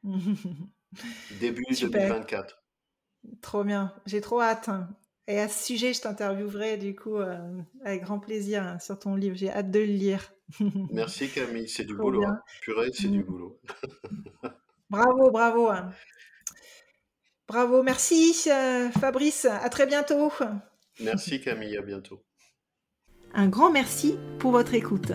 [1.40, 2.08] Début Super.
[2.08, 2.62] 2024.
[3.42, 3.92] Trop bien.
[4.06, 4.70] J'ai trop hâte.
[5.26, 9.16] Et à ce sujet, je t'interviewerai du coup euh, avec grand plaisir hein, sur ton
[9.16, 9.36] livre.
[9.36, 10.32] J'ai hâte de le lire.
[10.92, 12.24] Merci Camille, c'est du boulot.
[12.24, 12.40] Hein.
[12.60, 13.26] Purée, c'est du mm.
[13.26, 13.60] boulot.
[14.90, 15.68] bravo, bravo.
[15.68, 15.90] Hein.
[17.48, 19.44] Bravo, merci euh, Fabrice.
[19.44, 20.32] À très bientôt.
[21.00, 22.24] Merci Camille, à bientôt.
[23.34, 25.12] Un grand merci pour votre écoute.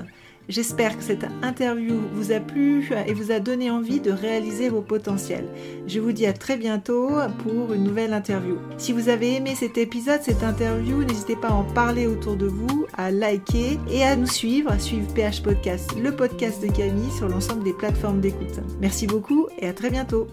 [0.50, 4.82] J'espère que cette interview vous a plu et vous a donné envie de réaliser vos
[4.82, 5.48] potentiels.
[5.88, 7.10] Je vous dis à très bientôt
[7.44, 8.58] pour une nouvelle interview.
[8.78, 12.48] Si vous avez aimé cet épisode, cette interview, n'hésitez pas à en parler autour de
[12.48, 17.12] vous, à liker et à nous suivre, à suivre PH Podcast, le podcast de Camille
[17.16, 18.60] sur l'ensemble des plateformes d'écoute.
[18.82, 20.28] Merci beaucoup et à très bientôt.